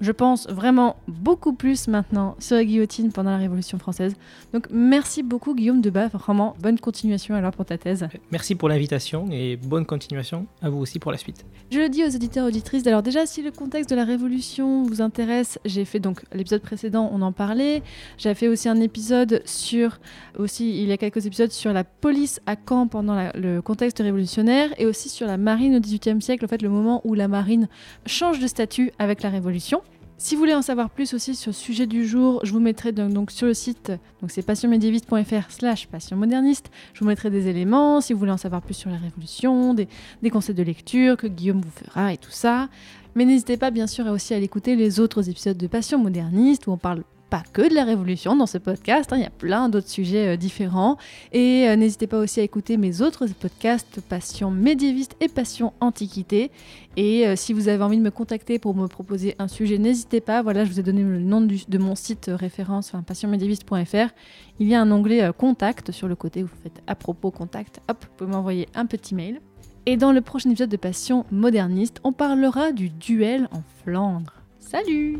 [0.00, 4.14] je pense vraiment beaucoup plus maintenant sur la guillotine pendant la Révolution française.
[4.52, 8.06] Donc merci beaucoup Guillaume Debat, vraiment bonne continuation alors pour ta thèse.
[8.30, 11.44] Merci pour l'invitation et bonne continuation à vous aussi pour la suite.
[11.70, 15.00] Je le dis aux auditeurs auditrices, alors déjà si le contexte de la Révolution vous
[15.00, 17.82] intéresse, j'ai fait donc l'épisode précédent, on en parlait,
[18.18, 19.98] j'ai fait aussi un épisode sur,
[20.38, 23.98] aussi il y a quelques épisodes sur la police à Caen pendant la- le contexte
[23.98, 27.28] révolutionnaire et aussi sur la marine au XVIIIe siècle, en fait le moment où la
[27.28, 27.68] marine
[28.04, 29.80] change de statut avec la Révolution.
[30.18, 32.90] Si vous voulez en savoir plus aussi sur le sujet du jour, je vous mettrai
[32.92, 33.92] donc, sur le site,
[34.22, 38.62] donc c'est passionmédiéviste.fr slash passionmoderniste, je vous mettrai des éléments, si vous voulez en savoir
[38.62, 39.88] plus sur la Révolution, des,
[40.22, 42.70] des conseils de lecture que Guillaume vous fera et tout ça.
[43.14, 46.72] Mais n'hésitez pas bien sûr aussi à écouter les autres épisodes de Passion moderniste où
[46.72, 49.68] on parle pas que de la Révolution dans ce podcast, hein, il y a plein
[49.68, 50.96] d'autres sujets euh, différents.
[51.32, 56.50] Et euh, n'hésitez pas aussi à écouter mes autres podcasts Passion médiéviste et Passion antiquité.
[56.96, 60.20] Et euh, si vous avez envie de me contacter pour me proposer un sujet, n'hésitez
[60.20, 60.42] pas.
[60.42, 64.14] Voilà, je vous ai donné le nom de mon site référence, passionmédiéviste.fr.
[64.60, 67.80] Il y a un onglet contact sur le côté où vous faites à propos contact.
[67.88, 69.40] Hop, vous pouvez m'envoyer un petit mail.
[69.84, 74.32] Et dans le prochain épisode de Passion moderniste, on parlera du duel en Flandre.
[74.58, 75.18] Salut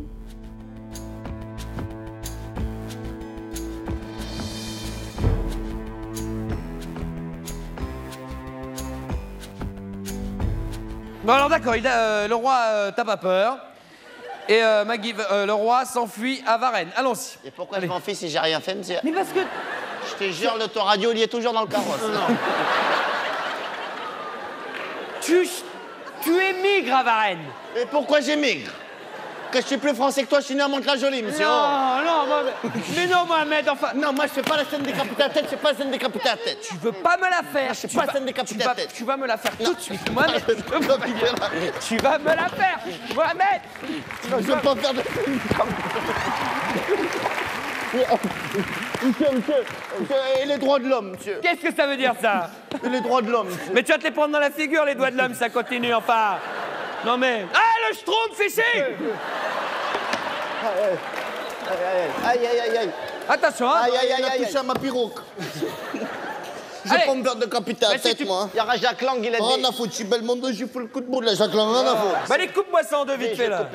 [11.26, 13.58] Bon alors d'accord, il a, euh, le roi euh, t'as pas peur.
[14.48, 16.90] Et euh, Maggie, euh, le roi s'enfuit à Varennes.
[16.94, 17.48] Allons-y.
[17.48, 19.40] Et pourquoi je m'enfuis si j'ai rien fait, monsieur Mais parce que...
[20.08, 21.98] Je te jure, l'autoradio, il y est toujours dans le carrosse.
[25.20, 25.48] Tu,
[26.22, 27.44] tu émigres à Varennes.
[27.76, 28.70] Et pourquoi j'émigre?
[29.52, 31.44] Que je suis plus français que toi, je suis né à Mantes-la-Jolie, monsieur.
[31.44, 32.54] Non, non, Mohamed.
[32.96, 33.88] Mais non, Mohamed, enfin...
[33.94, 35.90] Non, moi, je fais pas la scène décapitée à tête, je fais pas la scène
[35.90, 36.58] décapitée à tête.
[36.68, 38.92] Tu veux pas me la faire je sais tu pas vas- scène décapitée à tête.
[38.94, 40.42] Tu vas me la faire tout de suite, Mohamed.
[40.46, 42.78] La- tu vas me la faire,
[43.14, 43.60] Mohamed.
[44.24, 45.02] Je veux pas faire de
[47.94, 49.54] Monsieur, monsieur,
[50.00, 51.38] monsieur, et les droits de l'homme, monsieur.
[51.42, 52.50] Qu'est-ce que ça veut dire, ça?
[52.84, 53.72] Et les droits de l'homme, monsieur.
[53.72, 55.94] Mais tu vas te les prendre dans la figure, les doigts de l'homme, ça continue,
[55.94, 56.36] enfin.
[57.04, 57.46] Non mais...
[57.54, 58.60] Ah, le schtroumpf ici
[62.26, 62.90] Aïe, aïe, aïe, aïe.
[63.28, 64.44] Attention, hein Aïe, aïe, aïe, aïe.
[64.46, 65.20] touché à ma vais
[66.94, 67.04] Allez.
[67.06, 68.42] pas me décapiter Mais à si tête, tu- moi.
[68.44, 68.50] hein.
[68.54, 69.64] Il y aura Jacques Lang, il a Rien dit.
[69.66, 71.92] à foutre, je suis Belmondo, j'ai fait le coup de boule, là, Jacques Lang, rien
[71.92, 72.14] à foutre.
[72.28, 73.68] Bah, allez, coupe-moi ça en deux, vite fait, là.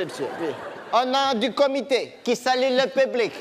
[0.94, 3.34] Au nom du comité qui salue le public,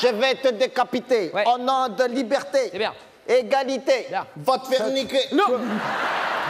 [0.00, 1.30] je vais te décapiter.
[1.32, 1.44] Ouais.
[1.46, 2.92] Au nom de liberté, C'est bien.
[3.30, 4.26] Égalité, Bien.
[4.36, 5.20] Va te faire niquer.
[5.32, 5.44] Non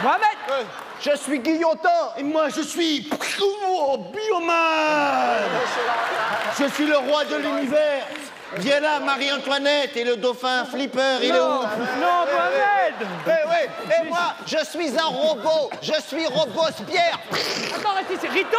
[0.03, 0.67] Mohamed
[1.03, 1.89] je suis guillotin.
[2.17, 3.09] Et moi, je suis
[3.41, 4.55] oh, Bioman
[6.59, 8.05] Je suis le roi de l'univers.
[8.57, 11.35] Viens là, Marie-Antoinette et le dauphin Flipper, il est où?
[11.35, 15.71] Non, Mohamed Eh oui, et moi, je suis un robot.
[15.81, 17.19] Je suis Robespierre.
[17.75, 18.57] Attends, reste ici, Rito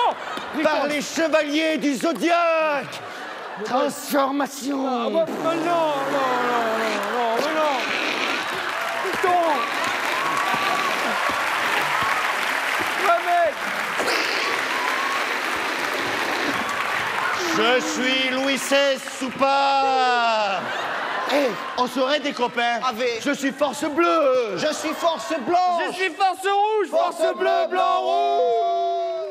[0.57, 3.01] Rito Par les chevaliers du zodiaque
[3.64, 8.01] Transformation Ah, bah, non, non, non, non, non, mais non
[17.57, 20.61] Je suis Louis XVI Soupa.
[21.35, 21.49] Eh,
[21.79, 22.81] on serait des copains.
[22.89, 24.57] Avec- Je suis force bleue.
[24.57, 25.83] Je suis force blanche.
[25.89, 29.22] Je suis force rouge, force, Force bleue, blanc, rouge